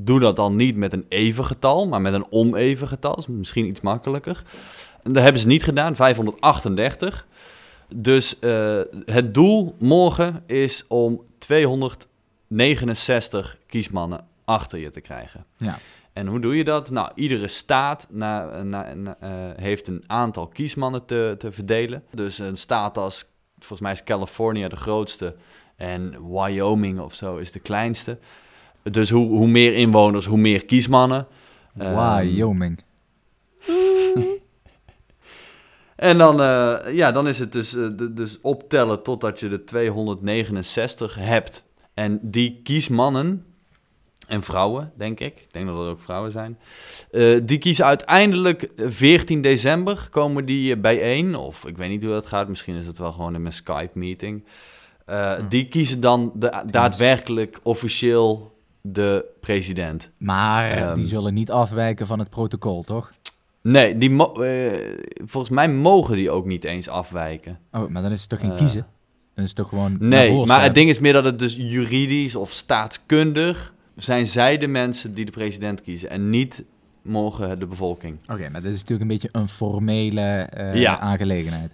doe 0.00 0.20
dat 0.20 0.36
dan 0.36 0.56
niet 0.56 0.76
met 0.76 0.92
een 0.92 1.04
even 1.08 1.44
getal, 1.44 1.88
maar 1.88 2.00
met 2.00 2.14
een 2.14 2.26
oneven 2.30 2.88
getal. 2.88 3.14
Dat 3.14 3.28
is 3.28 3.36
misschien 3.36 3.66
iets 3.66 3.80
makkelijker. 3.80 4.42
En 5.02 5.12
dat 5.12 5.22
hebben 5.22 5.40
ze 5.40 5.46
niet 5.46 5.62
gedaan, 5.64 5.96
538. 5.96 7.26
Dus 7.96 8.38
eh, 8.38 8.80
het 9.04 9.34
doel 9.34 9.74
morgen 9.78 10.42
is 10.46 10.84
om 10.88 11.22
269 11.38 13.56
kiesmannen 13.66 14.26
achter 14.44 14.78
je 14.78 14.90
te 14.90 15.00
krijgen. 15.00 15.44
Ja. 15.56 15.78
En 16.12 16.26
hoe 16.26 16.40
doe 16.40 16.56
je 16.56 16.64
dat? 16.64 16.90
Nou, 16.90 17.10
iedere 17.14 17.48
staat 17.48 18.06
na, 18.10 18.62
na, 18.62 18.94
na- 18.94 19.16
eh, 19.20 19.30
heeft 19.56 19.88
een 19.88 20.04
aantal 20.06 20.46
kiesmannen 20.46 21.04
te, 21.04 21.34
te 21.38 21.52
verdelen. 21.52 22.02
Dus 22.10 22.38
een 22.38 22.56
staat 22.56 22.98
als, 22.98 23.24
volgens 23.58 23.80
mij 23.80 23.92
is 23.92 24.02
California 24.04 24.68
de 24.68 24.76
grootste 24.76 25.36
en 25.76 26.30
Wyoming 26.32 27.00
of 27.00 27.14
zo 27.14 27.36
is 27.36 27.52
de 27.52 27.58
kleinste. 27.60 28.18
Dus 28.90 29.10
hoe, 29.10 29.28
hoe 29.28 29.48
meer 29.48 29.74
inwoners, 29.74 30.26
hoe 30.26 30.38
meer 30.38 30.64
kiesmannen. 30.64 31.26
Ehm, 31.78 31.94
Wyoming. 31.94 32.82
En 35.96 36.18
dan, 36.18 36.40
eh, 36.40 36.76
ja, 36.94 37.12
dan 37.12 37.28
is 37.28 37.38
het 37.38 37.52
dus, 37.52 37.76
eh, 37.76 37.88
dus 38.10 38.38
optellen 38.40 39.02
totdat 39.02 39.40
je 39.40 39.48
de 39.48 39.64
269 39.64 41.14
hebt. 41.14 41.64
En 41.94 42.18
die 42.22 42.60
kiesmannen 42.62 43.44
en 44.26 44.42
vrouwen, 44.42 44.92
denk 44.96 45.20
ik. 45.20 45.38
Ik 45.40 45.52
denk 45.52 45.66
dat 45.66 45.74
er 45.76 45.90
ook 45.90 46.00
vrouwen 46.00 46.30
zijn. 46.30 46.58
eh, 47.10 47.38
die 47.42 47.58
kiezen 47.58 47.84
uiteindelijk 47.84 48.62
eh, 48.62 48.86
14 48.88 49.40
december 49.40 50.08
komen 50.10 50.44
die 50.44 50.76
bijeen. 50.76 51.34
Of 51.34 51.66
ik 51.66 51.76
weet 51.76 51.88
niet 51.88 52.02
hoe 52.02 52.12
dat 52.12 52.26
gaat. 52.26 52.48
Misschien 52.48 52.76
is 52.76 52.86
het 52.86 52.98
wel 52.98 53.12
gewoon 53.12 53.34
in 53.34 53.46
een 53.46 53.52
Skype-meeting. 53.52 54.44
Hm. 55.06 55.48
Die 55.48 55.68
kiezen 55.68 56.00
dan 56.00 56.32
de, 56.34 56.62
daadwerkelijk 56.66 57.60
officieel 57.62 58.57
de 58.80 59.24
president. 59.40 60.10
Maar 60.18 60.70
eh, 60.70 60.80
Ehm. 60.82 60.94
die 60.94 61.06
zullen 61.06 61.34
niet 61.34 61.50
afwijken 61.50 62.06
van 62.06 62.18
het 62.18 62.30
protocol, 62.30 62.82
toch? 62.82 63.12
Nee, 63.62 63.98
die 63.98 64.10
eh, 64.42 64.72
volgens 65.24 65.52
mij 65.52 65.68
mogen 65.68 66.16
die 66.16 66.30
ook 66.30 66.46
niet 66.46 66.64
eens 66.64 66.88
afwijken. 66.88 67.58
Oh, 67.72 67.88
maar 67.88 68.02
dan 68.02 68.12
is 68.12 68.20
het 68.20 68.28
toch 68.28 68.40
geen 68.40 68.50
Eh. 68.50 68.56
kiezen? 68.56 68.86
Dan 69.34 69.44
is 69.44 69.50
het 69.50 69.58
toch 69.58 69.68
gewoon... 69.68 69.96
Nee, 70.00 70.44
maar 70.46 70.62
het 70.62 70.74
ding 70.74 70.88
is 70.90 70.98
meer 70.98 71.12
dat 71.12 71.24
het 71.24 71.38
dus 71.38 71.56
juridisch 71.56 72.34
of 72.36 72.50
staatskundig 72.50 73.74
zijn 73.96 74.26
zij 74.26 74.58
de 74.58 74.66
mensen 74.66 75.14
die 75.14 75.24
de 75.24 75.30
president 75.30 75.82
kiezen 75.82 76.10
en 76.10 76.30
niet 76.30 76.64
morgen 77.02 77.58
de 77.58 77.66
bevolking. 77.66 78.18
Oké, 78.32 78.48
maar 78.48 78.60
dit 78.60 78.72
is 78.74 78.78
natuurlijk 78.80 79.00
een 79.10 79.16
beetje 79.16 79.28
een 79.32 79.48
formele 79.48 80.20
eh, 80.20 80.74
Ja. 80.74 80.98
aangelegenheid. 80.98 81.72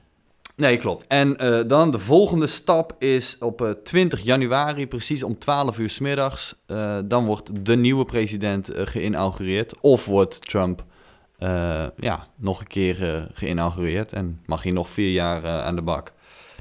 Nee, 0.56 0.76
klopt. 0.76 1.06
En 1.06 1.36
eh, 1.36 1.60
dan 1.66 1.90
de 1.90 1.98
volgende 1.98 2.46
stap 2.46 2.94
is 2.98 3.38
op 3.38 3.62
eh, 3.62 3.70
20 3.70 4.20
januari, 4.20 4.86
precies 4.86 5.22
om 5.22 5.38
12 5.38 5.78
uur 5.78 5.90
's 5.90 5.98
middags. 5.98 6.54
eh, 6.66 6.98
dan 7.04 7.24
wordt 7.24 7.64
de 7.64 7.76
nieuwe 7.76 8.04
president 8.04 8.70
geïnaugureerd. 8.74 9.80
Of 9.80 10.06
wordt 10.06 10.48
Trump 10.48 10.84
ja, 11.96 12.26
nog 12.36 12.60
een 12.60 12.66
keer 12.66 13.28
geïnaugureerd 13.32 14.12
en 14.12 14.40
mag 14.46 14.62
hij 14.62 14.72
nog 14.72 14.88
vier 14.88 15.12
jaar 15.12 15.46
aan 15.46 15.74
de 15.74 15.82
bak. 15.82 16.12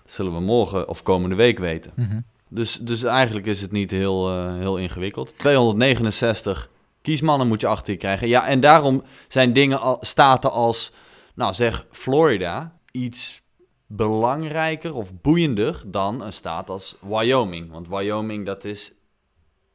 Dat 0.04 0.12
zullen 0.12 0.34
we 0.34 0.40
morgen 0.40 0.90
of 0.90 1.04
komende 1.04 1.36
week 1.36 1.60
weten. 1.60 1.92
Mhm. 1.96 2.20
Dus, 2.50 2.78
dus 2.82 3.04
eigenlijk 3.04 3.46
is 3.46 3.62
het 3.62 3.72
niet 3.72 3.92
heel, 3.92 4.48
heel 4.54 4.78
ingewikkeld. 4.78 5.38
269 5.38 6.70
kiesmannen 7.02 7.48
moet 7.48 7.62
je 7.62 7.68
achter 7.68 7.94
je 7.94 8.00
krijgen. 8.00 8.28
Ja, 8.28 8.48
en 8.48 8.60
daarom 8.60 9.04
zijn 9.28 9.54
dingen, 9.54 9.80
al, 9.82 9.98
staten 10.02 10.52
als, 10.52 10.92
nou 11.36 11.54
zeg, 11.54 11.86
Florida 11.92 12.74
iets 12.92 13.43
belangrijker 13.96 14.94
of 14.94 15.22
boeiender 15.22 15.84
dan 15.86 16.22
een 16.22 16.34
staat 16.34 16.70
als 16.70 16.96
Wyoming. 17.02 17.72
Want 17.72 17.88
Wyoming, 17.88 18.46
dat 18.46 18.64
is 18.64 18.94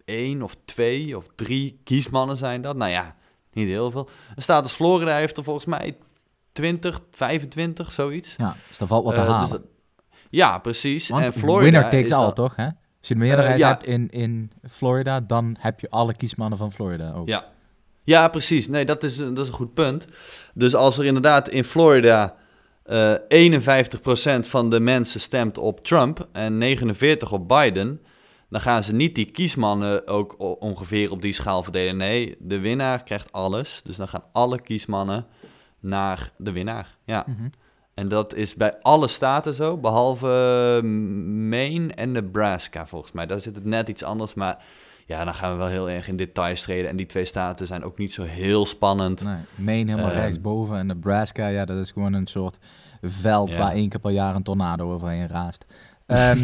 één 0.04 0.42
of 0.42 0.56
twee 0.64 1.16
of 1.16 1.26
drie 1.34 1.80
kiesmannen 1.84 2.36
zijn 2.36 2.62
dat. 2.62 2.76
Nou 2.76 2.90
ja, 2.90 3.16
niet 3.52 3.68
heel 3.68 3.90
veel. 3.90 4.08
Een 4.36 4.42
staat 4.42 4.62
als 4.62 4.72
Florida 4.72 5.16
heeft 5.16 5.36
er 5.36 5.44
volgens 5.44 5.66
mij 5.66 5.96
20, 6.52 7.00
25, 7.10 7.92
zoiets. 7.92 8.34
Ja, 8.36 8.56
dus 8.68 8.80
er 8.80 8.86
valt 8.86 9.04
wat 9.04 9.14
te 9.14 9.20
Eh, 9.20 9.26
dus 9.40 9.48
halen. 9.48 9.64
ja, 10.30 10.58
precies. 10.58 11.08
Want 11.08 11.24
en 11.24 11.32
Florida 11.32 11.62
winner 11.62 11.82
takes 11.82 12.00
is 12.04 12.12
all, 12.12 12.24
dan- 12.24 12.34
toch? 12.34 12.56
Hè? 12.56 12.64
Als 12.98 13.08
je 13.08 13.14
een 13.14 13.20
meerderheid 13.20 13.54
Eh, 13.54 13.60
ja. 13.60 13.68
hebt 13.68 13.84
in, 13.84 14.10
in 14.10 14.50
Florida, 14.70 15.20
dan 15.20 15.56
heb 15.60 15.80
je 15.80 15.90
alle 15.90 16.14
kiesmannen 16.16 16.58
van 16.58 16.72
Florida 16.72 17.12
ook. 17.12 17.28
Ja. 17.28 17.44
ja, 18.04 18.28
precies. 18.28 18.68
Nee, 18.68 18.84
dat 18.84 19.02
is, 19.02 19.16
dat 19.16 19.38
is 19.38 19.48
een 19.48 19.54
goed 19.54 19.74
punt. 19.74 20.06
Dus 20.54 20.74
als 20.74 20.98
er 20.98 21.04
inderdaad 21.04 21.48
in 21.48 21.64
Florida 21.64 22.34
eh 22.88 24.42
51% 24.42 24.46
van 24.46 24.70
de 24.70 24.80
mensen 24.80 25.20
stemt 25.20 25.58
op 25.58 25.84
Trump 25.84 26.28
en 26.32 26.58
49% 26.58 27.30
op 27.30 27.48
Biden, 27.48 28.00
dan 28.50 28.60
gaan 28.60 28.82
ze 28.82 28.94
niet 28.94 29.14
die 29.14 29.30
kiesmannen 29.30 30.06
ook 30.06 30.34
ongeveer 30.38 31.10
op 31.10 31.22
die 31.22 31.32
schaal 31.32 31.62
verdelen. 31.62 31.96
Nee, 31.96 32.36
de 32.38 32.58
winnaar 32.58 33.02
krijgt 33.02 33.32
alles. 33.32 33.80
Dus 33.84 33.96
dan 33.96 34.08
gaan 34.08 34.24
alle 34.32 34.60
kiesmannen 34.60 35.26
naar 35.80 36.32
de 36.36 36.52
winnaar. 36.52 36.96
Ja. 37.04 37.24
Mhm. 37.26 37.48
En 37.94 38.08
dat 38.08 38.34
is 38.34 38.54
bij 38.54 38.76
alle 38.82 39.06
staten 39.06 39.54
zo, 39.54 39.76
behalve 39.76 40.26
eh, 40.82 40.88
Maine 41.48 41.92
en 41.92 42.12
Nebraska 42.12 42.86
volgens 42.86 43.12
mij. 43.12 43.26
Daar 43.26 43.40
zit 43.40 43.54
het 43.54 43.64
net 43.64 43.88
iets 43.88 44.02
anders, 44.02 44.34
maar 44.34 44.64
ja, 45.08 45.24
dan 45.24 45.34
gaan 45.34 45.50
we 45.52 45.56
wel 45.58 45.66
heel 45.66 45.90
erg 45.90 46.08
in 46.08 46.16
details 46.16 46.62
treden. 46.62 46.90
En 46.90 46.96
die 46.96 47.06
twee 47.06 47.24
staten 47.24 47.66
zijn 47.66 47.82
ook 47.84 47.98
niet 47.98 48.12
zo 48.12 48.22
heel 48.22 48.66
spannend. 48.66 49.24
Nee, 49.24 49.36
Maine 49.54 49.90
helemaal 49.90 50.10
Ehm. 50.12 50.20
rechtsboven 50.20 50.78
en 50.78 50.86
Nebraska, 50.86 51.46
ja, 51.48 51.64
dat 51.64 51.76
is 51.76 51.90
gewoon 51.90 52.12
een 52.12 52.26
soort 52.26 52.58
veld 53.02 53.54
waar 53.54 53.72
één 53.72 53.88
keer 53.88 54.00
per 54.00 54.10
jaar 54.10 54.34
een 54.34 54.42
tornado 54.42 54.92
overheen 54.92 55.28
raast. 55.28 55.64
Ehm, 56.06 56.38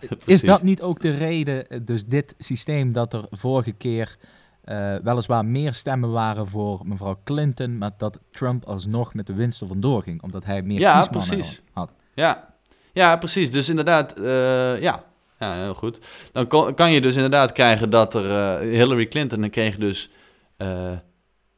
is 0.00 0.08
Precies. 0.24 0.42
dat 0.42 0.62
niet 0.62 0.82
ook 0.82 1.00
de 1.00 1.10
reden, 1.10 1.68
eh, 1.68 1.80
dus 1.82 2.06
dit 2.06 2.34
systeem, 2.38 2.92
dat 2.92 3.12
er 3.12 3.24
vorige 3.30 3.72
keer 3.72 4.16
eh, 4.64 4.94
weliswaar 5.02 5.44
meer 5.44 5.74
stemmen 5.74 6.10
waren 6.10 6.48
voor 6.48 6.80
mevrouw 6.84 7.20
Clinton, 7.24 7.78
maar 7.78 7.90
dat 7.96 8.18
Trump 8.30 8.64
alsnog 8.64 9.14
met 9.14 9.26
de 9.26 9.34
winst 9.34 9.60
er 9.60 9.66
vandoor 9.66 10.02
ging, 10.02 10.22
omdat 10.22 10.44
hij 10.44 10.62
meer 10.62 10.80
Ja, 10.80 10.94
kiesmannen 11.00 11.28
precies. 11.36 11.62
had. 11.72 11.92
Ja, 12.14 12.54
ja 12.92 13.16
precies. 13.16 13.50
Dus 13.50 13.68
inderdaad, 13.68 14.12
eh, 14.18 14.80
ja. 14.80 15.04
Ja, 15.40 15.54
heel 15.62 15.74
goed. 15.74 16.00
Dan 16.32 16.46
kon- 16.46 16.74
kan 16.74 16.92
je 16.92 17.00
dus 17.00 17.14
inderdaad 17.14 17.52
krijgen 17.52 17.90
dat 17.90 18.14
er 18.14 18.30
eh, 18.60 18.68
Hillary 18.78 19.08
Clinton 19.08 19.40
dan 19.40 19.50
kreeg 19.50 19.76
dus 19.76 20.10
eh, 20.56 20.90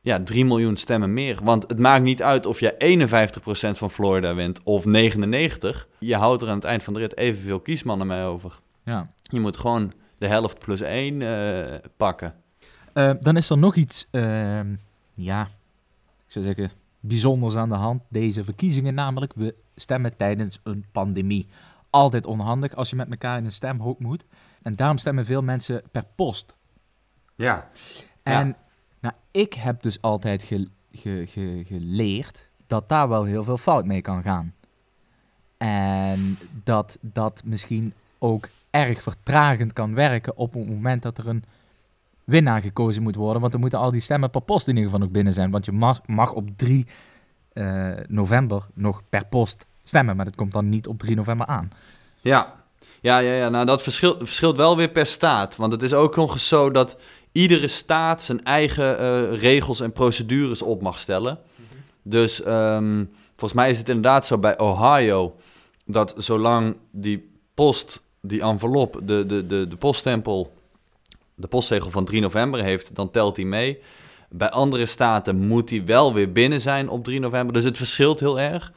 ja, 0.01 0.23
3 0.23 0.45
miljoen 0.45 0.77
stemmen 0.77 1.13
meer. 1.13 1.39
Want 1.43 1.69
het 1.69 1.79
maakt 1.79 2.03
niet 2.05 2.23
uit 2.23 2.47
of 2.47 2.61
je 2.61 2.75
51% 3.75 3.79
van 3.79 3.91
Florida 3.91 4.35
wint 4.35 4.63
of 4.63 4.85
99. 4.85 5.89
Je 5.99 6.17
houdt 6.17 6.43
er 6.43 6.49
aan 6.49 6.55
het 6.55 6.65
eind 6.65 6.83
van 6.83 6.93
de 6.93 6.99
rit 6.99 7.17
evenveel 7.17 7.61
kiesmannen 7.61 8.07
mee 8.07 8.25
over. 8.25 8.61
Ja. 8.85 9.13
Je 9.23 9.41
moet 9.41 9.57
gewoon 9.57 9.93
de 10.19 10.27
helft 10.27 10.59
plus 10.59 10.81
1 10.81 11.23
pakken. 11.97 12.35
Eh, 12.93 13.11
dan 13.21 13.37
is 13.37 13.51
er 13.51 13.59
nog 13.59 13.75
iets, 13.77 14.07
ehm, 14.11 14.75
ja, 15.15 15.43
ik 16.27 16.33
zou 16.33 16.45
zeggen, 16.45 16.71
bijzonders 17.01 17.57
aan 17.57 17.69
de 17.69 17.75
hand. 17.75 18.03
Deze 18.09 18.45
verkiezingen 18.45 18.95
namelijk, 18.95 19.33
we 19.37 19.55
stemmen 19.77 20.17
tijdens 20.17 20.59
een 20.63 20.85
pandemie. 20.93 21.47
Altijd 21.93 22.27
onhandig 22.27 22.75
als 22.75 22.91
je 22.91 22.97
met 22.97 23.11
elkaar 23.11 23.39
in 23.39 23.45
een 23.45 23.53
stemhoek 23.53 23.99
moet. 23.99 24.25
En 24.63 24.75
daarom 24.77 24.99
stemmen 24.99 25.25
veel 25.25 25.43
mensen 25.43 25.83
per 25.91 26.05
post. 26.15 26.55
Ja. 27.35 27.69
En 28.23 28.57
nou, 29.01 29.15
ik 29.31 29.53
heb 29.55 29.83
dus 29.83 30.01
altijd 30.01 30.43
ge- 30.43 30.69
ge- 30.93 31.27
ge- 31.27 31.63
geleerd 31.67 32.49
dat 32.67 32.89
daar 32.89 33.09
wel 33.09 33.25
heel 33.25 33.45
veel 33.45 33.57
fout 33.59 33.85
mee 33.87 34.01
kan 34.01 34.23
gaan. 34.23 34.55
En 35.59 36.39
dat 36.65 36.99
dat 37.01 37.43
misschien 37.45 37.95
ook 38.19 38.49
erg 38.71 39.03
vertragend 39.03 39.73
kan 39.73 39.95
werken 39.95 40.37
op 40.37 40.55
het 40.55 40.69
moment 40.69 41.03
dat 41.03 41.19
er 41.19 41.29
een 41.29 41.45
winnaar 42.25 42.63
gekozen 42.63 43.03
moet 43.03 43.17
worden. 43.17 43.41
Want 43.41 43.53
dan 43.53 43.61
moeten 43.61 43.79
al 43.79 43.91
die 43.91 44.01
stemmen 44.01 44.31
per 44.31 44.41
post 44.41 44.69
in 44.69 44.75
ieder 44.77 44.91
geval 44.91 45.05
nog 45.05 45.15
binnen 45.15 45.33
zijn. 45.33 45.51
Want 45.51 45.65
je 45.65 45.73
mag, 45.73 46.07
mag 46.07 46.33
op 46.33 46.49
3 46.57 46.87
eh, 47.53 47.93
november 48.09 48.67
nog 48.75 49.03
per 49.09 49.27
post 49.27 49.67
stemmen. 49.85 50.17
Maar 50.17 50.25
dat 50.25 50.35
komt 50.35 50.53
dan 50.53 50.69
niet 50.69 50.87
op 50.87 50.99
3 50.99 51.17
november 51.17 51.47
aan. 51.47 51.71
Ja, 52.21 52.55
ja, 53.01 53.19
ja, 53.19 53.33
ja. 53.33 53.49
nou 53.49 53.67
dat 53.67 53.83
verschilt, 53.83 54.17
verschilt 54.19 54.57
wel 54.57 54.77
weer 54.77 54.89
per 54.89 55.07
staat. 55.07 55.57
Want 55.57 55.73
het 55.73 55.83
is 55.83 55.93
ook 55.93 56.17
nog 56.17 56.33
eens 56.33 56.49
zo 56.49 56.71
dat 56.71 56.99
iedere 57.33 57.69
staat 57.69 58.23
zijn 58.23 58.45
eigen 58.45 58.99
eh, 58.99 59.39
regels 59.39 59.81
en 59.81 59.93
procedures 59.93 60.63
op 60.63 60.83
mag 60.83 60.99
stellen. 60.99 61.39
Dus 62.03 62.43
ehm, 62.43 63.05
volgens 63.31 63.53
mij 63.53 63.71
is 63.71 63.79
het 63.79 63.89
inderdaad 63.89 64.27
zo 64.27 64.39
bij 64.39 64.59
Ohio 64.59 65.37
dat 65.85 66.15
zolang 66.17 66.77
die 66.91 67.31
post, 67.55 68.03
die 68.21 68.43
envelop, 68.43 69.01
de, 69.03 69.27
de, 69.27 69.47
de, 69.47 69.69
de 69.69 69.77
poststempel, 69.77 70.53
de 71.35 71.47
postzegel 71.47 71.91
van 71.91 72.05
3 72.05 72.21
november 72.21 72.63
heeft, 72.63 72.95
dan 72.95 73.11
telt 73.11 73.37
die 73.37 73.47
mee. 73.47 73.83
Bij 74.29 74.51
andere 74.51 74.87
staten 74.87 75.37
moet 75.37 75.69
die 75.69 75.83
wel 75.83 76.15
weer 76.15 76.33
binnen 76.33 76.61
zijn 76.61 76.89
op 76.89 77.05
3 77.05 77.21
november. 77.21 77.55
Dus 77.55 77.65
het 77.65 77.77
verschilt 77.77 78.21
heel 78.21 78.41
erg. 78.41 78.73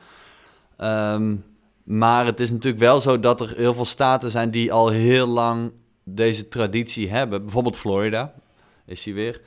Ehm, 0.77 1.35
maar 1.83 2.25
het 2.25 2.39
is 2.39 2.51
natuurlijk 2.51 2.83
wel 2.83 2.99
zo 2.99 3.19
dat 3.19 3.41
er 3.41 3.53
heel 3.55 3.73
veel 3.73 3.85
staten 3.85 4.31
zijn 4.31 4.51
die 4.51 4.73
al 4.73 4.89
heel 4.89 5.27
lang 5.27 5.71
deze 6.03 6.47
traditie 6.47 7.09
hebben. 7.09 7.41
Bijvoorbeeld 7.41 7.75
Florida, 7.75 8.33
is 8.85 9.03
die 9.03 9.13
weer. 9.13 9.41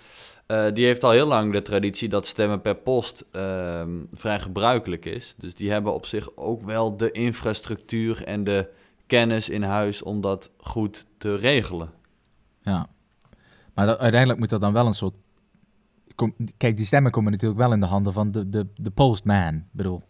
Eh, 0.47 0.67
die 0.73 0.85
heeft 0.87 1.05
al 1.05 1.11
heel 1.11 1.27
lang 1.27 1.53
de 1.53 1.63
traditie 1.63 2.09
dat 2.09 2.27
stemmen 2.27 2.61
per 2.61 2.75
post 2.75 3.25
ehm, 3.33 3.91
vrij 4.13 4.41
gebruikelijk 4.41 5.05
is. 5.05 5.35
Dus 5.39 5.55
die 5.55 5.71
hebben 5.71 5.95
op 5.95 6.07
zich 6.07 6.37
ook 6.37 6.63
wel 6.63 6.97
de 6.97 7.11
infrastructuur 7.11 8.25
en 8.25 8.45
de 8.45 8.69
kennis 9.07 9.49
in 9.49 9.63
huis 9.63 10.03
om 10.03 10.21
dat 10.21 10.51
goed 10.57 11.07
te 11.19 11.35
regelen. 11.37 11.91
Ja. 12.63 12.87
Maar 13.75 13.97
uiteindelijk 13.97 14.39
moet 14.39 14.53
er 14.53 14.61
dan 14.61 14.73
wel 14.73 14.87
een 14.87 14.95
soort... 14.95 15.15
kom- 16.15 16.35
Kijk, 16.57 16.77
die 16.77 16.87
stemmen 16.87 17.11
komen 17.13 17.33
natuurlijk 17.33 17.61
wel 17.61 17.73
in 17.73 17.81
de 17.81 17.87
handen 17.87 18.13
van 18.13 18.31
de, 18.33 18.49
de, 18.49 18.67
de 18.75 18.91
postman, 18.91 19.55
Ik 19.55 19.63
bedoel. 19.71 20.03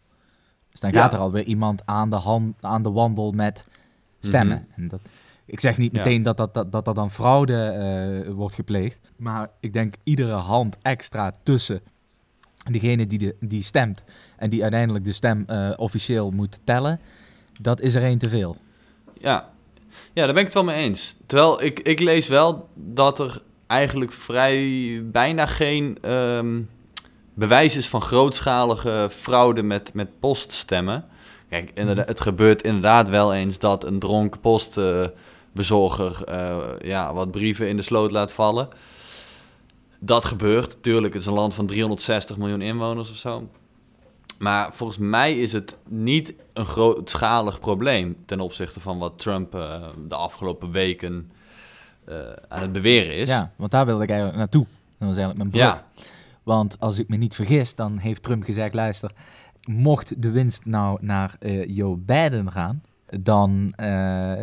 Dus 0.81 0.91
dan 0.91 1.01
Ja. 1.01 1.07
gaat 1.07 1.13
er 1.13 1.19
alweer 1.25 1.45
iemand 1.45 1.83
aan 1.85 2.11
de, 2.11 2.17
hand, 2.17 2.57
aan 2.61 2.83
de 2.83 2.91
wandel 2.91 3.33
met 3.33 3.67
stemmen. 4.21 4.67
Mhm. 4.71 4.81
En 4.81 4.89
dat, 4.89 5.01
ik 5.45 5.61
zeg 5.61 5.79
niet 5.79 5.93
Ja. 5.97 5.99
meteen 6.03 6.23
dat, 6.23 6.37
dat, 6.37 6.55
dat, 6.55 6.73
dat 6.73 6.87
er 6.87 6.95
dan 6.95 7.11
fraude 7.11 7.55
eh, 7.63 8.33
wordt 8.33 8.55
gepleegd. 8.55 8.99
Maar 9.17 9.49
ik 9.61 9.73
denk 9.73 9.95
iedere 10.03 10.33
hand 10.33 10.77
extra 10.83 11.33
tussen 11.43 11.81
diegene 12.71 13.07
die, 13.07 13.19
de, 13.19 13.37
die 13.41 13.63
stemt... 13.63 14.05
en 14.37 14.51
die 14.51 14.63
uiteindelijk 14.63 15.05
de 15.05 15.13
stem 15.13 15.45
eh, 15.47 15.71
officieel 15.77 16.31
moet 16.31 16.61
tellen... 16.65 17.01
dat 17.61 17.81
is 17.81 17.95
er 17.95 18.03
één 18.03 18.19
te 18.19 18.29
veel. 18.29 18.57
Ja. 19.21 19.49
ja, 20.13 20.25
daar 20.25 20.33
ben 20.35 20.37
ik 20.37 20.45
het 20.45 20.55
wel 20.55 20.65
mee 20.65 20.83
eens. 20.85 21.17
Terwijl 21.27 21.63
ik, 21.63 21.81
ik 21.81 22.01
lees 22.01 22.29
wel 22.29 22.69
dat 22.75 23.19
er 23.19 23.43
eigenlijk 23.67 24.13
vrij 24.13 25.03
bijna 25.05 25.47
geen 25.47 25.99
ehm, 26.03 26.61
bewijs 27.39 27.77
is 27.77 27.89
van 27.89 28.03
grootschalige 28.03 29.09
fraude 29.11 29.63
met, 29.63 29.95
met 29.95 30.21
poststemmen. 30.21 31.05
Kijk, 31.49 31.71
inderdaad, 31.75 32.09
het 32.09 32.21
gebeurt 32.21 32.63
inderdaad 32.63 33.09
wel 33.09 33.35
eens 33.35 33.59
dat 33.59 33.85
een 33.85 33.99
dronken 33.99 34.41
postbezorger 34.41 36.25
eh, 36.25 36.57
ja, 36.81 37.13
wat 37.13 37.31
brieven 37.31 37.69
in 37.69 37.77
de 37.77 37.83
sloot 37.83 38.11
laat 38.11 38.33
vallen. 38.33 38.69
Dat 39.99 40.25
gebeurt. 40.25 40.83
Tuurlijk, 40.83 41.13
het 41.13 41.23
is 41.23 41.29
een 41.29 41.35
land 41.35 41.55
van 41.55 41.67
360 41.67 42.37
miljoen 42.37 42.63
inwoners 42.63 43.11
of 43.11 43.17
zo. 43.17 43.49
Maar 44.39 44.75
volgens 44.75 44.99
mij 44.99 45.39
is 45.39 45.53
het 45.53 45.77
niet 45.89 46.35
een 46.53 46.67
grootschalig 46.67 47.61
probleem 47.61 48.17
ten 48.27 48.41
opzichte 48.41 48.81
van 48.81 48.99
wat 48.99 49.19
Trump 49.19 49.55
eh, 49.55 49.83
de 50.09 50.15
afgelopen 50.15 50.71
weken 50.71 51.31
eh, 52.05 52.17
aan 52.49 52.61
het 52.61 52.73
beweren 52.73 53.15
is. 53.15 53.29
Ja, 53.29 53.53
want 53.57 53.71
daar 53.71 53.87
wilde 53.87 54.03
ik 54.03 54.09
eigenlijk 54.09 54.39
naartoe. 54.39 54.67
Dat 54.99 55.09
was 55.09 55.17
eigenlijk 55.17 55.39
mijn 55.39 55.51
brug. 55.51 55.63
Ja. 55.63 55.87
Want 56.49 56.81
als 56.81 56.99
ik 56.99 57.09
me 57.09 57.17
niet 57.17 57.35
vergis, 57.35 57.75
dan 57.75 57.99
heeft 57.99 58.23
Trump 58.23 58.43
gezegd: 58.43 58.75
luister, 58.75 59.11
mocht 59.65 60.23
de 60.23 60.31
winst 60.31 60.65
nou 60.65 60.99
naar 61.01 61.37
eh, 61.39 61.77
Joe 61.77 61.97
Biden 61.97 62.53
gaan, 62.53 62.83
dan 63.21 63.73
eh, 63.77 64.43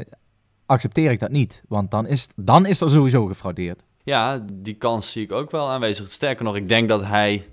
accepteer 0.65 1.11
ik 1.11 1.19
dat 1.19 1.31
niet. 1.31 1.63
Want 1.67 1.91
dan 1.91 2.07
is, 2.07 2.27
dan 2.35 2.65
is 2.65 2.81
er 2.81 2.89
sowieso 2.89 3.25
gefraudeerd. 3.25 3.83
Ja, 4.03 4.45
die 4.53 4.73
kans 4.73 5.11
zie 5.11 5.23
ik 5.23 5.31
ook 5.31 5.51
wel 5.51 5.69
aanwezig. 5.69 6.11
Sterker 6.11 6.45
nog, 6.45 6.55
ik 6.55 6.67
denk 6.67 6.89
dat 6.89 7.03
hij 7.05 7.47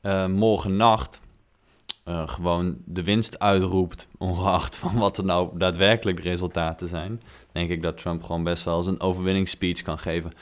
eh 0.00 0.26
morgen 0.26 0.76
nacht 0.76 1.20
gewoon 2.26 2.76
de 2.84 3.02
winst 3.02 3.38
uitroept, 3.38 4.08
ongeacht 4.18 4.76
van 4.76 4.94
wat 4.94 5.18
er 5.18 5.24
nou 5.24 5.58
daadwerkelijk 5.58 6.20
resultaten 6.20 6.88
zijn. 6.88 7.22
Denk 7.56 7.70
ik 7.70 7.82
dat 7.82 7.98
Trump 7.98 8.22
gewoon 8.22 8.42
best 8.42 8.64
wel 8.64 8.76
eens 8.76 8.86
een 8.86 9.00
overwinningsspeech 9.00 9.82
kan 9.82 9.98
geven. 9.98 10.32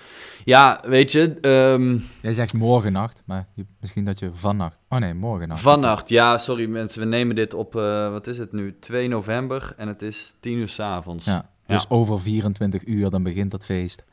Ja, 0.45 0.81
weet 0.87 1.13
je, 1.13 1.39
ehm, 1.41 1.99
Jij 2.23 2.33
zegt 2.33 2.53
morgennacht, 2.53 3.23
maar 3.25 3.47
misschien 3.81 4.05
dat 4.05 4.19
je 4.19 4.31
vannacht. 4.33 4.79
Oh 4.89 4.99
nee, 4.99 5.15
morgennacht. 5.15 5.61
vannacht, 5.61 6.09
ja, 6.09 6.39
sorry 6.39 6.67
mensen, 6.67 7.01
we 7.01 7.07
nemen 7.07 7.35
dit 7.35 7.55
op, 7.55 7.77
eh, 7.77 8.11
wat 8.11 8.27
is 8.27 8.39
het 8.39 8.53
nu, 8.53 8.79
2 8.79 9.09
november 9.09 9.75
en 9.77 9.89
het 9.89 10.03
is 10.03 10.35
10 10.41 10.57
uur 10.59 10.69
s'avonds. 10.69 11.25
Ja, 11.25 11.51
dus 11.67 11.91
over 11.91 12.21
24 12.21 12.87
uur 12.87 13.11
dan 13.11 13.23
begint 13.23 13.51
dat 13.51 13.65
feest. 13.65 14.05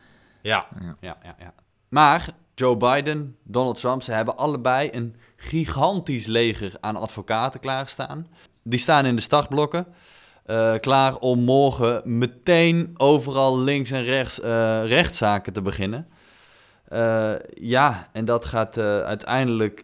Ja. 0.41 0.65
Ja. 0.81 0.95
Ja, 0.99 1.17
ja, 1.23 1.35
ja. 1.39 1.53
Maar 1.89 2.29
Joe 2.55 2.77
Biden, 2.77 3.35
Donald 3.43 3.79
Trump, 3.79 4.01
ze 4.01 4.11
hebben 4.11 4.37
allebei 4.37 4.89
een 4.91 5.15
gigantisch 5.35 6.25
leger 6.25 6.73
aan 6.79 6.95
advocaten 6.95 7.59
klaarstaan. 7.59 8.27
Die 8.63 8.79
staan 8.79 9.05
in 9.05 9.15
de 9.15 9.21
startblokken. 9.21 9.85
Eh, 10.45 10.75
klaar 10.79 11.17
om 11.17 11.39
morgen 11.39 12.01
meteen 12.05 12.93
overal 12.97 13.59
links 13.59 13.91
en 13.91 14.03
rechts 14.03 14.39
eh, 14.39 14.81
rechtszaken 14.85 15.53
te 15.53 15.61
beginnen. 15.61 16.07
Eh, 16.87 17.31
ja, 17.53 18.07
en 18.11 18.25
dat 18.25 18.45
gaat 18.45 18.77
uiteindelijk 18.77 19.83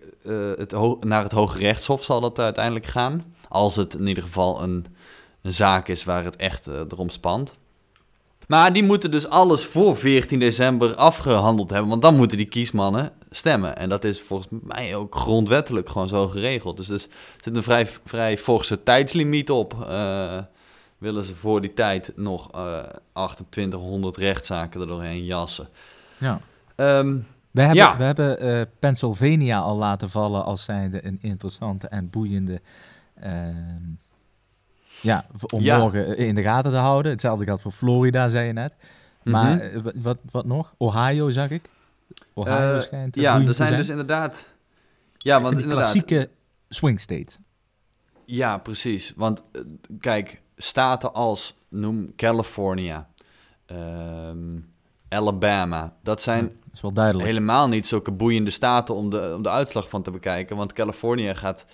het 0.58 0.74
naar 1.00 1.24
het 1.24 1.32
Hoge 1.32 1.58
Rechtshof 1.58 2.04
zal 2.04 2.22
dat 2.22 2.40
uiteindelijk 2.40 2.86
gaan. 2.86 3.34
Als 3.50 3.76
het 3.76 3.94
in 3.94 4.08
ieder 4.08 4.24
geval 4.24 4.64
een, 4.64 4.86
een 5.42 5.54
zaak 5.54 5.88
is 5.88 6.04
waar 6.04 6.24
het 6.24 6.36
echt 6.36 6.68
erom 6.68 7.10
spant. 7.10 7.54
Maar 8.48 8.74
die 8.74 8.84
moeten 8.84 9.12
dus 9.12 9.30
alles 9.30 9.66
voor 9.66 9.98
14 9.98 10.40
december 10.40 10.96
afgehandeld 10.96 11.70
hebben. 11.70 11.90
Want 11.90 12.02
dan 12.02 12.16
moeten 12.16 12.38
die 12.38 12.46
kiesmannen 12.46 13.12
stemmen. 13.30 13.78
En 13.78 13.90
dat 13.90 14.04
is 14.04 14.22
volgens 14.22 14.48
mij 14.64 14.96
ook 14.96 15.16
grondwettelijk 15.16 15.90
gewoon 15.90 16.08
zo 16.08 16.28
geregeld. 16.28 16.78
Dus 16.78 16.90
er 16.90 17.00
zit 17.42 17.56
een 17.56 17.64
vrij, 17.64 17.88
vrij 18.06 18.38
forse 18.38 18.84
tijdslimiet 18.84 19.50
op. 19.52 19.86
Eh, 19.88 20.40
willen 20.98 21.24
ze 21.24 21.36
voor 21.36 21.62
die 21.62 21.74
tijd 21.74 22.12
nog 22.16 22.52
eh 22.52 22.84
2800 23.50 24.18
rechtszaken 24.18 24.82
er 24.82 24.88
doorheen 24.88 25.26
jassen. 25.26 25.68
Ja. 26.18 26.40
Ehm, 26.76 27.18
We 27.52 27.62
hebben, 27.64 27.84
Ja. 27.84 27.98
we 27.98 28.04
hebben 28.04 28.40
eh, 28.40 28.62
Pennsylvania 28.80 29.60
al 29.60 29.78
laten 29.78 30.10
vallen 30.10 30.46
als 30.46 30.64
zijnde 30.64 31.06
een 31.06 31.18
interessante 31.22 31.88
en 31.88 32.10
boeiende. 32.10 32.62
ehm, 33.22 33.56
ja, 35.02 35.26
om 35.54 35.62
Ja. 35.62 35.78
morgen 35.78 36.18
in 36.18 36.36
de 36.36 36.42
gaten 36.44 36.72
te 36.72 36.78
houden. 36.78 37.12
Hetzelfde 37.12 37.46
geldt 37.46 37.62
voor 37.62 37.72
Florida, 37.72 38.30
zei 38.30 38.48
je 38.48 38.54
net. 38.54 38.74
Maar 39.24 39.56
mhm. 39.56 39.88
eh, 39.88 39.94
wat, 39.96 40.18
wat 40.32 40.46
nog? 40.46 40.74
Ohio, 40.78 41.30
zag 41.30 41.50
ik. 41.50 41.70
Ohio 42.38 42.54
Eh, 42.54 43.04
eh, 43.04 43.08
ja, 43.12 43.42
er 43.42 43.54
zijn 43.54 43.76
dus 43.76 43.90
inderdaad... 43.90 44.48
Ja, 45.18 45.42
want 45.42 45.54
inderdaad... 45.54 45.78
klassieke 45.78 46.30
swing 46.70 47.00
states. 47.00 47.38
Ja, 48.26 48.58
precies. 48.58 49.14
Want 49.16 49.44
eh, 49.52 49.62
kijk, 50.00 50.42
staten 50.58 51.14
als, 51.14 51.56
noem 51.70 52.16
California, 52.16 53.10
ehm, 53.66 54.60
Alabama. 55.10 55.96
Dat 56.04 56.22
zijn 56.22 56.44
Dat 56.44 56.74
is 56.74 56.82
wel 56.82 56.94
duidelijk. 56.94 57.28
helemaal 57.28 57.68
niet 57.68 57.88
zulke 57.88 58.12
boeiende 58.12 58.52
staten 58.52 58.96
om 58.96 59.10
de, 59.10 59.34
om 59.36 59.44
de 59.44 59.50
uitslag 59.50 59.90
van 59.90 60.02
te 60.02 60.12
bekijken. 60.12 60.58
Want 60.58 60.74
Californië 60.74 61.36
gaat 61.36 61.66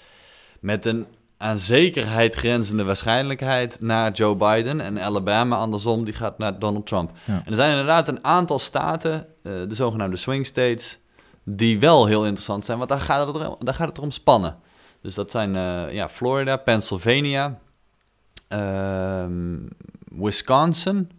met 0.59 0.85
een 0.85 1.05
aan 1.43 1.59
zekerheid 1.59 2.35
grenzende 2.35 2.83
waarschijnlijkheid 2.83 3.81
naar 3.81 4.11
Joe 4.11 4.35
Biden. 4.35 4.81
En 4.81 4.99
Alabama 4.99 5.55
andersom, 5.55 6.03
die 6.03 6.13
gaat 6.13 6.37
naar 6.37 6.59
Donald 6.59 6.85
Trump. 6.87 7.11
Ja. 7.25 7.33
En 7.33 7.49
er 7.49 7.55
zijn 7.55 7.71
inderdaad 7.71 8.07
een 8.07 8.23
aantal 8.23 8.59
staten, 8.59 9.13
eh, 9.13 9.51
de 9.67 9.75
zogenaamde 9.75 10.17
swing 10.17 10.45
states, 10.45 10.99
die 11.43 11.79
wel 11.79 12.05
heel 12.05 12.23
interessant 12.25 12.65
zijn. 12.65 12.77
Want 12.77 12.89
daar 12.89 12.99
gaat 13.01 13.27
het, 13.27 13.35
er, 13.35 13.55
daar 13.59 13.73
gaat 13.73 13.87
het 13.87 13.97
er 13.97 14.03
om 14.03 14.11
spannen. 14.11 14.57
Dus 15.01 15.15
dat 15.15 15.31
zijn 15.31 15.55
eh, 15.55 15.93
ja, 15.93 16.09
Florida, 16.09 16.57
Pennsylvania, 16.57 17.59
ehm, 18.47 19.57
Wisconsin 20.07 21.09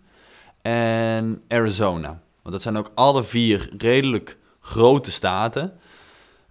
en 0.62 1.42
Arizona. 1.48 2.20
Want 2.42 2.54
dat 2.54 2.62
zijn 2.62 2.76
ook 2.76 2.90
alle 2.94 3.24
vier 3.24 3.70
redelijk 3.78 4.36
grote 4.60 5.10
staten 5.10 5.72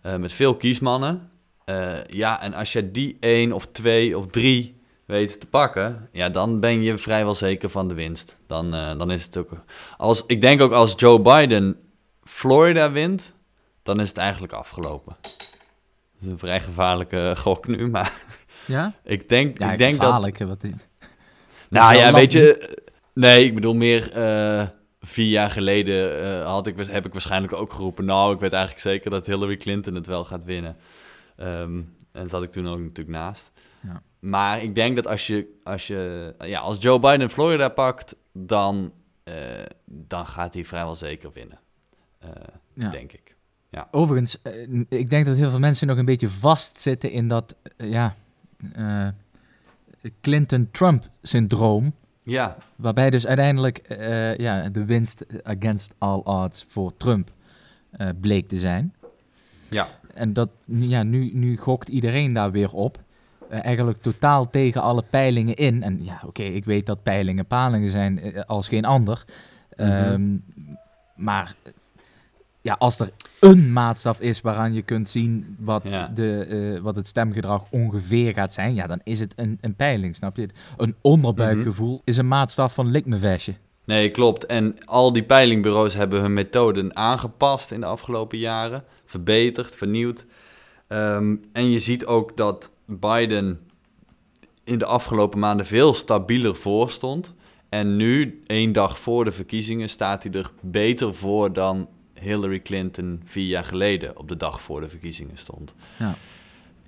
eh, 0.02 0.16
met 0.16 0.34
veel 0.34 0.56
kiesmannen. 0.56 1.32
Eh, 1.66 2.04
ja, 2.08 2.42
en 2.42 2.54
als 2.54 2.74
je 2.74 2.92
die 2.92 3.18
één 3.20 3.52
of 3.52 3.66
twee 3.68 4.18
of 4.18 4.28
drie 4.28 4.82
weet 5.06 5.40
te 5.40 5.46
pakken, 5.46 6.10
ja, 6.12 6.30
dan 6.30 6.60
ben 6.60 6.82
je 6.84 6.98
vrijwel 6.98 7.34
zeker 7.34 7.70
van 7.70 7.88
de 7.88 7.94
winst. 7.94 8.36
Dan, 8.48 8.74
eh, 8.76 8.98
dan 8.98 9.12
is 9.12 9.24
het 9.26 9.38
ook. 9.38 9.50
Als, 9.98 10.24
ik 10.28 10.42
denk 10.42 10.62
ook 10.62 10.72
als 10.72 10.94
Joe 10.96 11.22
Biden 11.22 11.78
Florida 12.24 12.92
wint, 12.92 13.34
dan 13.84 14.00
is 14.00 14.08
het 14.08 14.18
eigenlijk 14.18 14.54
afgelopen. 14.54 15.16
Dat 15.22 16.22
is 16.22 16.28
een 16.28 16.40
vrij 16.40 16.62
gevaarlijke 16.62 17.34
gok 17.38 17.68
nu, 17.68 17.90
maar 17.90 18.22
Ja? 18.68 18.94
ik 19.04 19.30
denk, 19.30 19.58
Ja, 19.60 19.72
ik 19.72 19.78
denk 19.78 19.92
dat. 19.98 20.06
gevaarlijk. 20.06 20.38
Wat 20.40 20.62
dit. 20.62 20.88
Nou 21.70 21.96
ja, 21.96 22.14
weet 22.14 22.32
je. 22.32 22.58
eh, 22.58 22.74
Nee, 23.14 23.46
ik 23.46 23.56
bedoel 23.56 23.74
meer. 23.76 24.12
vier 25.02 25.30
jaar 25.30 25.50
geleden 25.52 26.44
had 26.46 26.68
ik, 26.68 26.76
heb 26.92 27.06
ik 27.06 27.12
waarschijnlijk 27.12 27.54
ook 27.54 27.74
geroepen. 27.74 28.06
Nou, 28.06 28.34
ik 28.34 28.40
weet 28.40 28.54
eigenlijk 28.54 28.82
zeker 28.84 29.10
dat 29.10 29.26
Hillary 29.26 29.58
Clinton 29.58 29.96
het 29.96 30.08
wel 30.08 30.24
gaat 30.26 30.44
winnen. 30.44 30.76
Ehm, 31.44 31.82
en 32.12 32.30
zat 32.30 32.44
ik 32.44 32.52
toen 32.52 32.68
ook 32.68 32.80
natuurlijk 32.80 33.18
naast. 33.18 33.52
Ja. 33.82 34.02
Maar 34.20 34.64
ik 34.64 34.76
denk 34.76 34.96
dat 34.96 35.08
als 35.08 35.28
je, 35.28 35.60
als 35.64 35.88
je, 35.88 36.34
ja, 36.40 36.60
als 36.60 36.82
Joe 36.82 37.00
Biden 37.00 37.30
Florida 37.30 37.70
pakt, 37.70 38.16
dan, 38.32 38.94
eh, 39.24 39.34
dan 39.86 40.26
gaat 40.28 40.54
hij 40.54 40.66
vrijwel 40.66 40.96
zeker 40.96 41.32
winnen. 41.34 41.60
Eh, 42.20 42.30
Ja. 42.74 42.90
Denk 42.90 43.12
ik. 43.12 43.36
Overigens, 43.92 44.42
eh, 44.42 44.70
ik 44.90 45.10
denk 45.10 45.26
dat 45.26 45.36
heel 45.36 45.50
veel 45.50 45.60
mensen 45.60 45.88
nog 45.88 45.98
een 45.98 46.06
beetje 46.06 46.30
vastzitten 46.30 47.12
in 47.12 47.28
dat 47.28 47.56
ja, 47.78 48.14
Clinton-Trump-syndroom. 50.22 51.94
Ja, 52.24 52.58
Waarbij 52.76 53.10
dus 53.10 53.28
uiteindelijk 53.28 53.82
ja, 54.38 54.70
de 54.70 54.86
winst 54.86 55.26
against 55.44 55.96
all 55.98 56.20
odds 56.20 56.66
voor 56.68 56.98
Trump 56.98 57.32
bleek 58.22 58.48
te 58.48 58.58
zijn. 58.58 58.96
ja. 59.70 59.88
En 60.14 60.34
dat, 60.34 60.50
ja, 60.66 61.04
nu, 61.04 61.30
nu 61.34 61.58
gokt 61.58 61.90
iedereen 61.90 62.34
daar 62.34 62.52
weer 62.52 62.72
op. 62.72 63.02
Eh, 63.50 63.66
eigenlijk 63.66 64.02
totaal 64.02 64.50
tegen 64.50 64.82
alle 64.82 65.04
peilingen 65.10 65.56
in. 65.56 65.84
En 65.84 66.00
ja, 66.04 66.22
oké, 66.26 66.44
ik 66.44 66.66
weet 66.66 66.86
dat 66.86 67.04
peilingen 67.04 67.46
palingen 67.46 67.90
zijn 67.90 68.20
eh, 68.20 68.44
als 68.46 68.68
geen 68.68 68.86
ander. 68.86 69.26
Mhm. 69.78 69.90
Ehm, 69.90 70.38
maar 71.16 71.56
ja, 72.62 72.76
als 72.80 73.00
er 73.00 73.12
een 73.40 73.74
maatstaf 73.74 74.22
is 74.22 74.42
waaraan 74.42 74.74
je 74.74 74.82
kunt 74.82 75.10
zien 75.10 75.56
wat, 75.60 75.90
Ja. 75.90 76.08
de, 76.08 76.46
eh, 76.76 76.82
wat 76.82 76.96
het 76.96 77.08
stemgedrag 77.08 77.64
ongeveer 77.72 78.34
gaat 78.34 78.54
zijn, 78.54 78.74
ja, 78.74 78.88
dan 78.88 79.00
is 79.04 79.20
het 79.20 79.34
een, 79.36 79.58
een 79.62 79.76
peiling, 79.76 80.16
snap 80.16 80.38
je? 80.38 80.50
Een 80.78 80.96
onderbuikgevoel 81.02 82.02
is 82.04 82.18
een 82.18 82.28
maatstaf 82.28 82.74
van 82.74 82.92
likmevestje. 82.92 83.54
Nee, 83.86 84.10
klopt. 84.10 84.46
En 84.46 84.86
al 84.86 85.14
die 85.14 85.24
peilingbureaus 85.24 85.94
hebben 85.94 86.22
hun 86.22 86.34
methoden 86.34 86.96
aangepast 86.96 87.72
in 87.72 87.80
de 87.80 87.86
afgelopen 87.86 88.38
jaren. 88.38 88.84
Verbeterd, 89.06 89.76
vernieuwd. 89.76 90.26
Ehm, 90.88 91.36
en 91.52 91.70
je 91.70 91.80
ziet 91.80 92.06
ook 92.06 92.38
dat 92.38 92.72
Biden 92.86 93.60
in 94.64 94.78
de 94.78 94.86
afgelopen 94.86 95.40
maanden 95.40 95.66
veel 95.66 95.94
stabieler 95.94 96.56
voor 96.56 96.90
stond. 96.90 97.34
En 97.70 97.96
nu, 97.96 98.42
één 98.46 98.72
dag 98.72 99.00
voor 99.00 99.26
de 99.26 99.32
verkiezingen, 99.32 99.90
staat 99.90 100.24
hij 100.24 100.32
er 100.32 100.52
beter 100.62 101.16
voor 101.16 101.54
dan 101.54 101.88
Hillary 102.20 102.60
Clinton 102.62 103.22
vier 103.26 103.48
jaar 103.48 103.64
geleden 103.64 104.18
op 104.18 104.28
de 104.28 104.38
dag 104.38 104.62
voor 104.62 104.82
de 104.82 104.90
verkiezingen 104.90 105.38
stond. 105.38 105.76
Ja. 106.00 106.16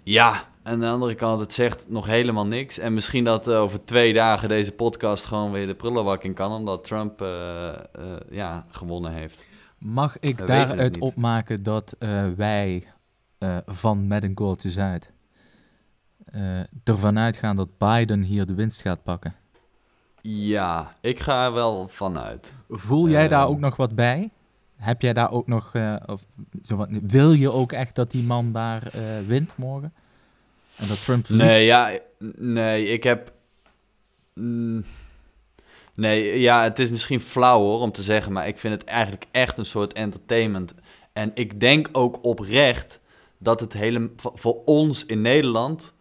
Ja, 0.03 0.49
aan 0.65 0.79
de 0.79 0.87
andere 0.87 1.15
kant, 1.15 1.39
het 1.39 1.53
zegt 1.53 1.89
nog 1.89 2.05
helemaal 2.05 2.47
niks. 2.47 2.79
En 2.79 2.93
misschien 2.93 3.23
dat 3.23 3.47
eh, 3.47 3.59
over 3.61 3.85
twee 3.85 4.13
dagen 4.13 4.49
deze 4.49 4.71
podcast 4.71 5.25
gewoon 5.25 5.51
weer 5.51 5.67
de 5.67 5.75
prullenbak 5.75 6.23
in 6.23 6.33
kan, 6.33 6.51
omdat 6.51 6.83
Trump 6.83 7.21
eh, 7.21 7.69
eh, 7.69 7.79
ja, 8.29 8.63
gewonnen 8.69 9.11
heeft. 9.11 9.45
Mag 9.77 10.19
ik 10.19 10.39
We 10.39 10.45
daaruit 10.45 10.99
opmaken 10.99 11.63
dat 11.63 11.95
wij 12.35 12.87
van 13.65 14.07
met 14.07 14.23
een 14.23 14.33
kooltje 14.33 14.71
Zuid 14.71 15.11
eh, 16.25 16.59
ervan 16.83 17.19
uitgaan 17.19 17.55
dat 17.55 17.77
Biden 17.77 18.21
hier 18.21 18.45
de 18.45 18.53
winst 18.53 18.81
gaat 18.81 19.03
pakken? 19.03 19.35
Ja, 20.21 20.93
ik 21.01 21.19
ga 21.19 21.45
er 21.45 21.53
wel 21.53 21.87
vanuit. 21.87 22.55
Voel 22.69 23.09
jij 23.09 23.27
daar 23.27 23.41
Ehm. 23.41 23.51
ook 23.51 23.59
nog 23.59 23.75
wat 23.75 23.95
bij? 23.95 24.31
Heb 24.75 25.01
jij 25.01 25.13
daar 25.13 25.31
ook 25.31 25.47
nog, 25.47 25.75
of, 26.05 26.25
zo 26.63 26.75
wat, 26.75 26.87
wil 27.01 27.31
je 27.31 27.51
ook 27.51 27.71
echt 27.71 27.95
dat 27.95 28.11
die 28.11 28.23
man 28.23 28.51
daar 28.51 28.91
wint 29.27 29.57
morgen? 29.57 29.93
En 30.75 30.87
dat 30.87 31.01
Trump? 31.03 31.29
Nee, 31.29 31.65
ja, 31.65 31.91
nee, 32.37 32.85
ik 32.87 33.03
heb. 33.03 33.31
mm, 34.33 34.85
nee, 35.93 36.39
ja, 36.39 36.63
het 36.63 36.79
is 36.79 36.89
misschien 36.89 37.19
flauw 37.19 37.59
hoor 37.59 37.79
om 37.79 37.91
te 37.91 38.01
zeggen, 38.03 38.31
maar 38.31 38.47
ik 38.47 38.57
vind 38.57 38.73
het 38.73 38.83
eigenlijk 38.83 39.25
echt 39.31 39.57
een 39.57 39.65
soort 39.65 39.93
entertainment. 39.93 40.73
En 41.13 41.31
ik 41.33 41.59
denk 41.59 41.89
ook 41.91 42.17
oprecht 42.21 42.99
dat 43.37 43.59
het 43.59 43.73
hele, 43.73 44.11
voor- 44.15 44.61
ons 44.65 45.05
in 45.05 45.21
Nederland 45.21 45.93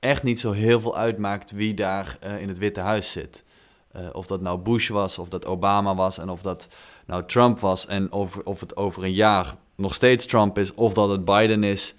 echt 0.00 0.22
niet 0.22 0.40
zo 0.40 0.52
heel 0.52 0.80
veel 0.80 0.96
uitmaakt 0.96 1.50
wie 1.50 1.74
daar 1.74 2.16
eh, 2.20 2.40
in 2.40 2.48
het 2.48 2.58
Witte 2.58 2.80
Huis 2.80 3.12
zit. 3.12 3.44
Eh, 3.92 4.02
of 4.12 4.26
dat 4.26 4.40
nou 4.40 4.58
Bush 4.58 4.88
was, 4.88 5.18
of 5.18 5.28
dat 5.28 5.46
Obama 5.46 5.94
was 5.94 6.18
en 6.18 6.28
of 6.30 6.42
dat 6.42 6.68
nou 7.06 7.24
Trump 7.26 7.58
was 7.58 7.86
en 7.86 8.12
over, 8.12 8.44
of 8.44 8.60
het 8.60 8.76
over 8.76 9.04
een 9.04 9.12
jaar 9.12 9.54
nog 9.76 9.94
steeds 9.94 10.26
Trump 10.26 10.58
is 10.58 10.74
of 10.74 10.92
dat 10.94 11.08
het 11.10 11.24
Biden 11.24 11.64
is. 11.64 11.94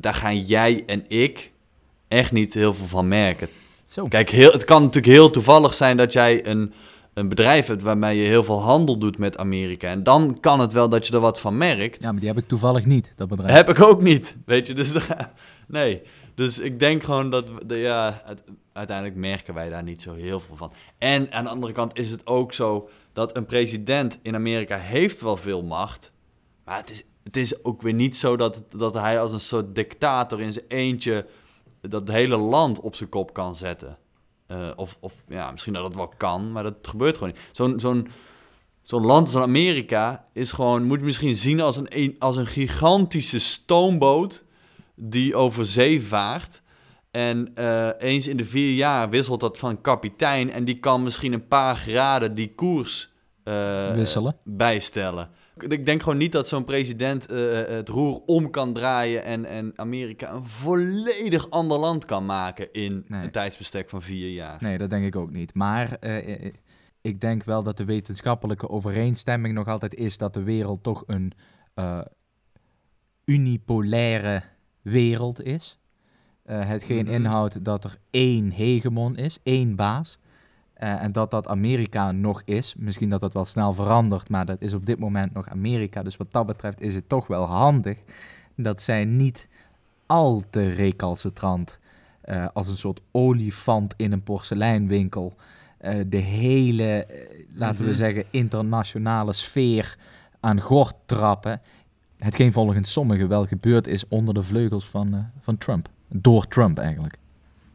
Daar 0.00 0.14
gaan 0.14 0.38
jij 0.38 0.82
en 0.86 1.04
ik 1.08 1.52
echt 2.08 2.32
niet 2.32 2.54
heel 2.54 2.74
veel 2.74 2.86
van 2.86 3.08
merken. 3.08 3.48
Zo. 3.84 4.06
Kijk, 4.08 4.30
heel, 4.30 4.50
het 4.52 4.64
kan 4.64 4.82
natuurlijk 4.82 5.12
heel 5.12 5.30
toevallig 5.30 5.74
zijn 5.74 5.96
dat 5.96 6.12
jij 6.12 6.46
een, 6.46 6.72
een 7.14 7.28
bedrijf 7.28 7.66
hebt 7.66 7.82
waarmee 7.82 8.18
je 8.18 8.24
heel 8.26 8.44
veel 8.44 8.60
handel 8.60 8.98
doet 8.98 9.18
met 9.18 9.38
Amerika. 9.38 9.88
En 9.88 10.02
dan 10.02 10.40
kan 10.40 10.60
het 10.60 10.72
wel 10.72 10.88
dat 10.88 11.06
je 11.06 11.12
er 11.12 11.20
wat 11.20 11.40
van 11.40 11.56
merkt. 11.56 12.02
Ja, 12.02 12.10
maar 12.10 12.20
die 12.20 12.28
heb 12.28 12.38
ik 12.38 12.48
toevallig 12.48 12.84
niet, 12.84 13.12
dat 13.16 13.28
bedrijf. 13.28 13.52
Heb 13.52 13.68
ik 13.68 13.82
ook 13.82 14.02
niet, 14.02 14.36
weet 14.46 14.66
je. 14.66 14.74
Dus 14.74 14.92
nee. 15.68 16.02
Dus 16.34 16.58
ik 16.58 16.78
denk 16.78 17.02
gewoon 17.02 17.30
dat, 17.30 17.50
we- 17.66 17.74
ja, 17.76 18.22
uiteindelijk 18.72 19.16
merken 19.18 19.54
wij 19.54 19.68
daar 19.68 19.82
niet 19.82 20.02
zo 20.02 20.14
heel 20.14 20.40
veel 20.40 20.56
van. 20.56 20.72
En 20.98 21.32
aan 21.32 21.44
de 21.44 21.50
andere 21.50 21.72
kant 21.72 21.98
is 21.98 22.10
het 22.10 22.26
ook 22.26 22.52
zo 22.52 22.88
dat 23.12 23.36
een 23.36 23.46
president 23.46 24.18
in 24.22 24.34
Amerika 24.34 24.78
heeft 24.78 25.20
wel 25.20 25.36
veel 25.36 25.62
macht. 25.62 26.12
Maar 26.64 26.76
het 26.76 26.90
is, 26.90 27.02
het 27.26 27.36
is 27.36 27.64
ook 27.64 27.82
weer 27.82 27.94
niet 27.94 28.16
zo 28.16 28.36
dat, 28.36 28.64
dat 28.76 28.94
hij 28.94 29.20
als 29.20 29.32
een 29.32 29.40
soort 29.40 29.74
dictator 29.74 30.40
in 30.40 30.52
zijn 30.52 30.64
eentje 30.68 31.26
dat 31.80 32.08
hele 32.08 32.36
land 32.36 32.80
op 32.80 32.94
zijn 32.94 33.08
kop 33.08 33.32
kan 33.32 33.56
zetten. 33.56 33.98
Eh, 34.46 34.70
of, 34.76 34.98
of 35.00 35.14
ja, 35.28 35.50
misschien 35.50 35.72
dat 35.72 35.84
het 35.84 35.94
wel 35.94 36.12
kan, 36.16 36.52
maar 36.52 36.62
dat 36.62 36.74
gebeurt 36.82 37.18
gewoon 37.18 37.32
niet. 37.32 37.42
Zo'n 37.52 37.80
zo'n 37.80 38.08
zo'n 38.82 39.06
land 39.06 39.34
als 39.34 39.42
Amerika 39.42 40.24
is 40.32 40.52
gewoon, 40.52 40.84
moet 40.84 40.98
je 40.98 41.04
misschien 41.04 41.34
zien 41.34 41.60
als 41.60 41.76
een, 41.76 42.16
als 42.18 42.36
een 42.36 42.46
gigantische 42.46 43.38
stoomboot 43.38 44.44
die 44.94 45.34
over 45.34 45.64
zee 45.64 46.02
vaart. 46.02 46.62
En 47.10 47.54
eh, 47.54 47.88
eens 47.98 48.26
in 48.26 48.36
de 48.36 48.44
vier 48.44 48.74
jaar 48.74 49.10
wisselt 49.10 49.40
dat 49.40 49.58
van 49.58 49.80
kapitein 49.80 50.50
en 50.50 50.64
die 50.64 50.78
kan 50.78 51.02
misschien 51.02 51.32
een 51.32 51.48
paar 51.48 51.76
graden 51.76 52.34
die 52.34 52.54
koers 52.54 53.12
eh, 53.44 53.96
bijstellen. 54.44 55.30
Ik 55.56 55.86
denk 55.86 56.02
gewoon 56.02 56.18
niet 56.18 56.32
dat 56.32 56.48
zo'n 56.48 56.64
president 56.64 57.26
eh, 57.30 57.62
het 57.66 57.88
roer 57.88 58.20
om 58.26 58.50
kan 58.50 58.72
draaien 58.72 59.24
en, 59.24 59.44
en 59.44 59.72
Amerika 59.76 60.32
een 60.32 60.44
volledig 60.44 61.50
ander 61.50 61.78
land 61.78 62.04
kan 62.04 62.26
maken 62.26 62.72
in 62.72 63.04
Nee. 63.08 63.24
een 63.24 63.30
tijdsbestek 63.30 63.88
van 63.90 64.02
vier 64.02 64.30
jaar. 64.32 64.56
Nee, 64.60 64.78
dat 64.78 64.90
denk 64.90 65.06
ik 65.06 65.16
ook 65.16 65.30
niet. 65.30 65.54
Maar 65.54 65.92
eh, 66.00 66.44
eh, 66.46 66.52
ik 67.00 67.20
denk 67.20 67.44
wel 67.44 67.62
dat 67.62 67.76
de 67.76 67.84
wetenschappelijke 67.84 68.68
overeenstemming 68.68 69.54
nog 69.54 69.68
altijd 69.68 69.94
is 69.94 70.18
dat 70.18 70.34
de 70.34 70.42
wereld 70.42 70.82
toch 70.82 71.02
een 71.06 71.32
eh, 71.74 72.00
unipolaire 73.24 74.42
wereld 74.82 75.42
is. 75.42 75.78
Eh 76.42 76.66
hetgeen 76.66 77.04
Mhm. 77.04 77.14
inhoudt 77.14 77.64
dat 77.64 77.84
er 77.84 77.98
één 78.10 78.50
hegemon 78.50 79.16
is, 79.16 79.38
één 79.42 79.76
baas. 79.76 80.18
Eh, 80.76 81.02
en 81.02 81.12
dat 81.12 81.30
dat 81.30 81.48
Amerika 81.48 82.12
nog 82.12 82.42
is. 82.44 82.74
Misschien 82.78 83.08
dat 83.10 83.20
dat 83.20 83.32
wel 83.34 83.44
snel 83.44 83.72
verandert, 83.72 84.28
maar 84.28 84.46
dat 84.46 84.60
is 84.60 84.72
op 84.74 84.86
dit 84.86 84.98
moment 84.98 85.32
nog 85.34 85.48
Amerika. 85.48 86.02
Dus 86.02 86.16
wat 86.16 86.32
dat 86.32 86.46
betreft 86.46 86.80
is 86.80 86.94
het 86.94 87.08
toch 87.08 87.26
wel 87.26 87.44
handig 87.44 87.98
dat 88.56 88.82
zij 88.82 89.04
niet 89.04 89.48
al 90.06 90.42
te 90.50 90.70
recalcitrant 90.72 91.78
eh, 92.20 92.46
als 92.52 92.68
een 92.68 92.76
soort 92.76 93.00
olifant 93.10 93.94
in 93.96 94.12
een 94.12 94.22
porseleinwinkel 94.22 95.34
eh, 95.78 96.00
de 96.06 96.16
hele, 96.16 97.06
laten 97.52 97.78
we 97.84 97.90
Mhm. 97.90 97.98
zeggen, 97.98 98.24
internationale 98.30 99.32
sfeer 99.32 99.96
aan 100.40 100.60
gort 100.60 100.94
trappen. 101.06 101.60
Hetgeen 102.18 102.52
volgens 102.52 102.92
sommigen 102.92 103.28
wel 103.28 103.46
gebeurd 103.46 103.86
is 103.86 104.08
onder 104.08 104.34
de 104.34 104.42
vleugels 104.42 104.88
van, 104.88 105.30
van 105.40 105.58
Trump. 105.58 105.88
Door 106.08 106.46
Trump 106.48 106.78
eigenlijk. 106.78 107.16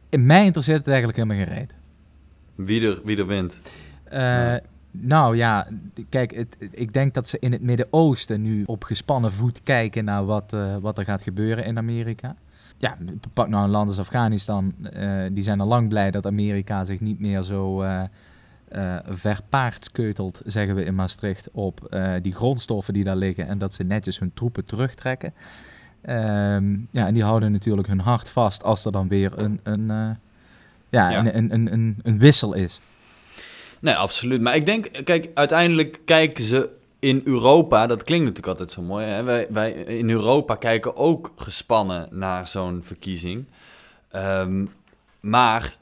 In 0.08 0.26
mij 0.26 0.44
interesseert 0.44 0.78
het 0.78 0.88
eigenlijk 0.88 1.16
helemaal 1.18 1.44
geen 1.46 1.54
reet. 1.54 1.74
Wie 2.54 2.88
er, 2.88 3.00
wie 3.04 3.16
er 3.16 3.26
wint. 3.26 3.60
Eh. 4.04 4.54
Nou 4.94 5.36
ja, 5.36 5.66
kijk, 6.08 6.46
ik 6.70 6.92
denk 6.92 7.14
dat 7.14 7.28
ze 7.28 7.38
in 7.40 7.52
het 7.52 7.62
Midden-Oosten 7.62 8.42
nu 8.42 8.62
op 8.66 8.84
gespannen 8.84 9.32
voet 9.32 9.62
kijken 9.62 10.04
naar 10.04 10.24
wat, 10.24 10.52
eh, 10.52 10.76
wat 10.76 10.98
er 10.98 11.04
gaat 11.04 11.22
gebeuren 11.22 11.64
in 11.64 11.78
Amerika. 11.78 12.36
Ja, 12.78 12.96
pak 13.32 13.48
nou 13.48 13.64
een 13.64 13.70
land 13.70 13.88
als 13.88 13.98
Afghanistan. 13.98 14.74
eh, 14.82 15.22
die 15.32 15.42
zijn 15.42 15.60
al 15.60 15.66
lang 15.66 15.88
blij 15.88 16.10
dat 16.10 16.26
Amerika 16.26 16.84
zich 16.84 17.00
niet 17.00 17.20
meer 17.20 17.42
zo 17.42 17.82
eh 17.82 18.02
verpaardskeutelt, 19.08 20.40
zeggen 20.44 20.74
we 20.74 20.84
in 20.84 20.94
Maastricht, 20.94 21.50
op 21.50 21.96
die 22.22 22.34
grondstoffen 22.34 22.94
die 22.94 23.04
daar 23.04 23.16
liggen. 23.16 23.46
En 23.46 23.58
dat 23.58 23.74
ze 23.74 23.82
netjes 23.82 24.18
hun 24.18 24.34
troepen 24.34 24.64
terugtrekken. 24.64 25.34
Ehm, 26.02 26.78
ja, 26.90 27.06
en 27.06 27.14
die 27.14 27.22
houden 27.22 27.52
natuurlijk 27.52 27.88
hun 27.88 28.00
hart 28.00 28.30
vast 28.30 28.62
als 28.62 28.84
er 28.84 28.92
dan 28.92 29.08
weer 29.08 29.38
een, 29.38 29.60
een, 29.62 30.16
ja, 30.92 31.10
Ja. 31.10 31.18
Een, 31.18 31.36
een, 31.36 31.52
een, 31.52 31.72
een, 31.72 31.98
een 32.02 32.18
wissel 32.18 32.54
is. 32.54 32.80
Nee, 33.80 33.94
absoluut. 33.94 34.40
Maar 34.40 34.54
ik 34.54 34.66
denk, 34.66 35.04
kijk, 35.04 35.28
uiteindelijk 35.34 36.00
kijken 36.04 36.44
ze 36.44 36.68
in 36.98 37.20
Europa, 37.24 37.86
dat 37.86 38.04
klinkt 38.04 38.24
natuurlijk 38.24 38.58
altijd 38.58 38.70
zo 38.70 38.82
mooi. 38.82 39.06
Hè? 39.06 39.22
Wij, 39.22 39.46
wij 39.50 39.72
in 39.72 40.10
Europa 40.10 40.54
kijken 40.54 40.96
ook 40.96 41.32
gespannen 41.36 42.08
naar 42.10 42.46
zo'n 42.46 42.80
verkiezing. 42.82 43.44
Ehm, 44.10 44.64
maar 45.20 45.74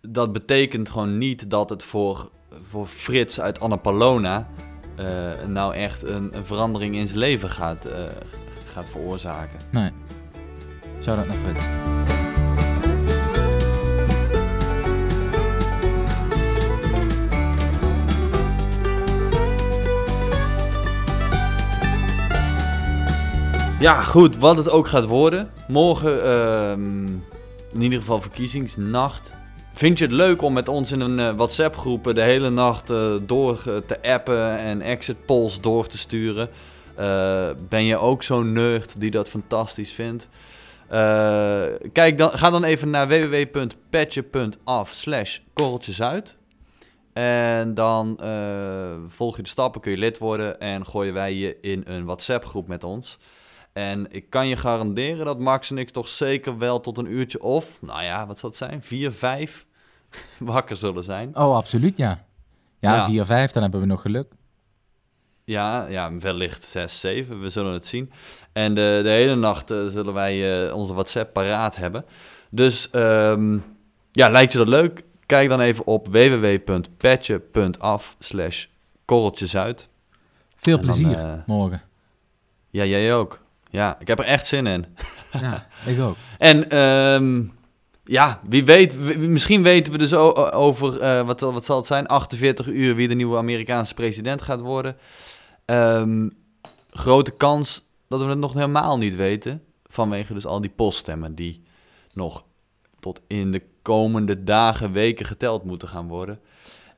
dat 0.00 0.32
betekent 0.32 0.90
gewoon 0.90 1.18
niet 1.18 1.50
dat 1.50 1.70
het 1.70 1.82
voor, 1.82 2.30
voor 2.62 2.86
Frits 2.86 3.40
uit 3.40 3.60
Annapolona 3.60 4.48
eh, 4.96 5.46
nou 5.46 5.74
echt 5.74 6.02
een, 6.02 6.36
een 6.36 6.46
verandering 6.46 6.94
in 6.94 7.06
zijn 7.06 7.18
leven 7.18 7.50
gaat, 7.50 7.84
eh, 7.84 8.04
gaat 8.64 8.88
veroorzaken. 8.88 9.58
Nee. 9.70 9.90
Zou 10.98 11.16
dat 11.16 11.26
naar 11.26 11.36
Frits? 11.36 11.91
Ja, 23.82 24.02
goed, 24.02 24.36
wat 24.36 24.56
het 24.56 24.70
ook 24.70 24.88
gaat 24.88 25.04
worden. 25.04 25.50
Morgen, 25.68 26.24
ehm, 26.24 27.06
in 27.72 27.80
ieder 27.80 27.98
geval 27.98 28.20
verkiezingsnacht. 28.20 29.34
Vind 29.72 29.98
je 29.98 30.04
het 30.04 30.14
leuk 30.14 30.42
om 30.42 30.52
met 30.52 30.68
ons 30.68 30.92
in 30.92 31.00
een 31.00 31.18
eh, 31.18 31.34
WhatsApp-groep 31.34 32.14
de 32.14 32.22
hele 32.22 32.50
nacht 32.50 32.90
eh, 32.90 33.12
door 33.22 33.62
eh, 33.66 33.76
te 33.76 34.02
appen 34.02 34.58
en 34.58 34.80
exit 34.82 35.26
polls 35.26 35.60
door 35.60 35.86
te 35.86 35.98
sturen? 35.98 36.48
Ben 37.68 37.84
je 37.84 37.96
ook 37.96 38.22
zo'n 38.22 38.52
nerd 38.52 39.00
die 39.00 39.10
dat 39.10 39.28
fantastisch 39.28 39.92
vindt? 39.92 40.28
Kijk 41.92 42.18
dan, 42.18 42.30
ga 42.30 42.50
dan 42.50 42.64
even 42.64 42.90
naar 42.90 43.08
www.petje.af 43.08 44.90
slash 44.90 45.38
korreltjesuit. 45.52 46.36
En 47.12 47.74
dan 47.74 48.18
volg 49.08 49.36
je 49.36 49.42
de 49.42 49.48
stappen, 49.48 49.80
kun 49.80 49.90
je 49.90 49.98
lid 49.98 50.18
worden 50.18 50.60
en 50.60 50.86
gooien 50.86 51.14
wij 51.14 51.34
je 51.34 51.56
in 51.60 51.82
een 51.84 52.04
WhatsApp-groep 52.04 52.68
met 52.68 52.84
ons. 52.84 53.18
En 53.72 54.06
ik 54.10 54.30
kan 54.30 54.48
je 54.48 54.56
garanderen 54.56 55.24
dat 55.24 55.38
Max 55.38 55.70
en 55.70 55.78
ik 55.78 55.90
toch 55.90 56.08
zeker 56.08 56.58
wel 56.58 56.80
tot 56.80 56.98
een 56.98 57.12
uurtje 57.12 57.42
of, 57.42 57.78
nou 57.80 58.02
ja, 58.02 58.26
wat 58.26 58.38
zal 58.38 58.48
het 58.48 58.58
zijn, 58.58 58.82
vier, 58.82 59.12
vijf 59.12 59.66
wakker 60.38 60.76
zullen 60.76 61.04
zijn. 61.04 61.36
Oh, 61.36 61.56
absoluut, 61.56 61.96
ja. 61.96 62.24
Ja, 62.78 62.94
Ja. 62.94 63.08
4, 63.08 63.24
5, 63.24 63.52
dan 63.52 63.62
hebben 63.62 63.80
we 63.80 63.86
nog 63.86 64.00
geluk. 64.00 64.32
Ja, 65.44 65.86
ja, 65.86 66.18
wellicht 66.18 66.62
zes, 66.62 67.00
zeven, 67.00 67.40
we 67.40 67.48
zullen 67.48 67.72
het 67.72 67.86
zien. 67.86 68.12
En 68.52 68.74
de, 68.74 69.00
de 69.02 69.08
hele 69.08 69.34
nacht 69.34 69.70
eh, 69.70 69.86
zullen 69.86 70.14
wij 70.14 70.66
eh, 70.66 70.74
onze 70.74 70.92
WhatsApp 70.92 71.32
paraat 71.32 71.76
hebben. 71.76 72.04
Dus 72.50 72.90
ehm, 72.90 73.58
ja, 74.12 74.28
lijkt 74.28 74.52
je 74.52 74.58
dat 74.58 74.68
leuk? 74.68 75.02
Kijk 75.26 75.48
dan 75.48 75.60
even 75.60 75.86
op 75.86 76.08
www.patje.af 76.08 78.16
slash 78.18 78.66
korreltjesuit. 79.04 79.88
Veel 80.56 80.76
dan, 80.76 80.84
plezier 80.84 81.18
eh, 81.18 81.32
morgen. 81.46 81.82
Ja, 82.70 82.84
jij 82.84 83.14
ook. 83.14 83.40
Ja, 83.72 83.96
ik 83.98 84.06
heb 84.06 84.18
er 84.18 84.24
echt 84.24 84.46
zin 84.46 84.66
in. 84.66 84.86
Ja, 85.40 85.66
ik 85.86 86.00
ook. 86.00 86.16
En 86.38 86.70
ehm, 86.70 87.42
ja, 88.04 88.40
wie 88.48 88.64
weet, 88.64 89.18
misschien 89.18 89.62
weten 89.62 89.92
we 89.92 89.98
dus 89.98 90.14
over, 90.14 91.00
eh, 91.00 91.26
wat, 91.26 91.40
wat 91.40 91.64
zal 91.64 91.76
het 91.76 91.86
zijn, 91.86 92.06
48 92.06 92.68
uur 92.68 92.94
wie 92.94 93.08
de 93.08 93.14
nieuwe 93.14 93.36
Amerikaanse 93.36 93.94
president 93.94 94.42
gaat 94.42 94.60
worden. 94.60 94.96
Ehm, 95.64 96.28
grote 96.90 97.30
kans 97.30 97.84
dat 98.08 98.20
we 98.20 98.26
het 98.26 98.38
nog 98.38 98.52
helemaal 98.52 98.98
niet 98.98 99.16
weten, 99.16 99.62
vanwege 99.86 100.34
dus 100.34 100.46
al 100.46 100.60
die 100.60 100.72
poststemmen 100.76 101.34
die 101.34 101.62
nog 102.12 102.44
tot 103.00 103.20
in 103.26 103.50
de 103.50 103.62
komende 103.82 104.44
dagen, 104.44 104.92
weken 104.92 105.26
geteld 105.26 105.64
moeten 105.64 105.88
gaan 105.88 106.08
worden. 106.08 106.40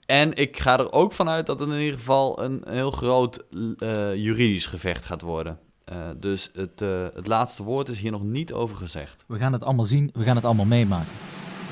En 0.06 0.34
ik 0.34 0.58
ga 0.58 0.78
er 0.78 0.92
ook 0.92 1.12
vanuit 1.12 1.46
dat 1.46 1.60
het 1.60 1.68
in 1.68 1.80
ieder 1.80 1.98
geval 1.98 2.42
een 2.42 2.62
heel 2.68 2.90
groot 2.90 3.44
eh, 3.76 4.14
juridisch 4.14 4.66
gevecht 4.66 5.04
gaat 5.04 5.22
worden. 5.22 5.58
Eh, 5.84 5.96
dus 6.16 6.50
het, 6.54 6.80
eh, 6.80 7.06
het 7.14 7.26
laatste 7.26 7.62
woord 7.62 7.88
is 7.88 7.98
hier 7.98 8.10
nog 8.10 8.22
niet 8.22 8.52
over 8.52 8.76
gezegd. 8.76 9.24
We 9.26 9.38
gaan 9.38 9.52
het 9.52 9.62
allemaal 9.62 9.84
zien, 9.84 10.10
we 10.12 10.22
gaan 10.22 10.36
het 10.36 10.44
allemaal 10.44 10.64
meemaken. 10.64 11.12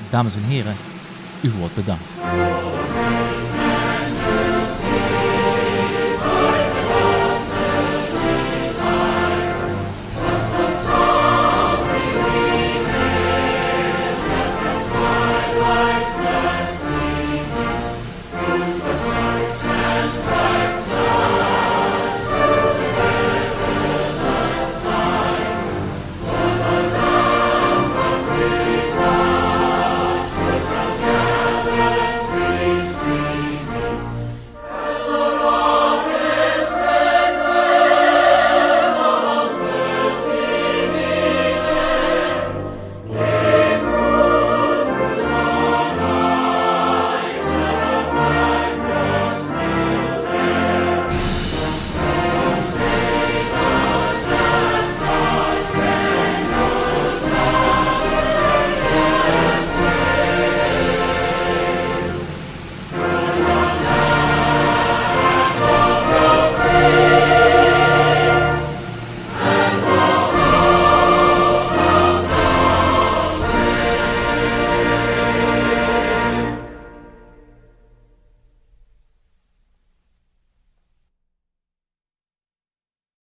Dames 0.09 0.35
en 0.35 0.43
heren, 0.43 0.75
u 1.41 1.51
wordt 1.51 1.75
bedankt. 1.75 2.03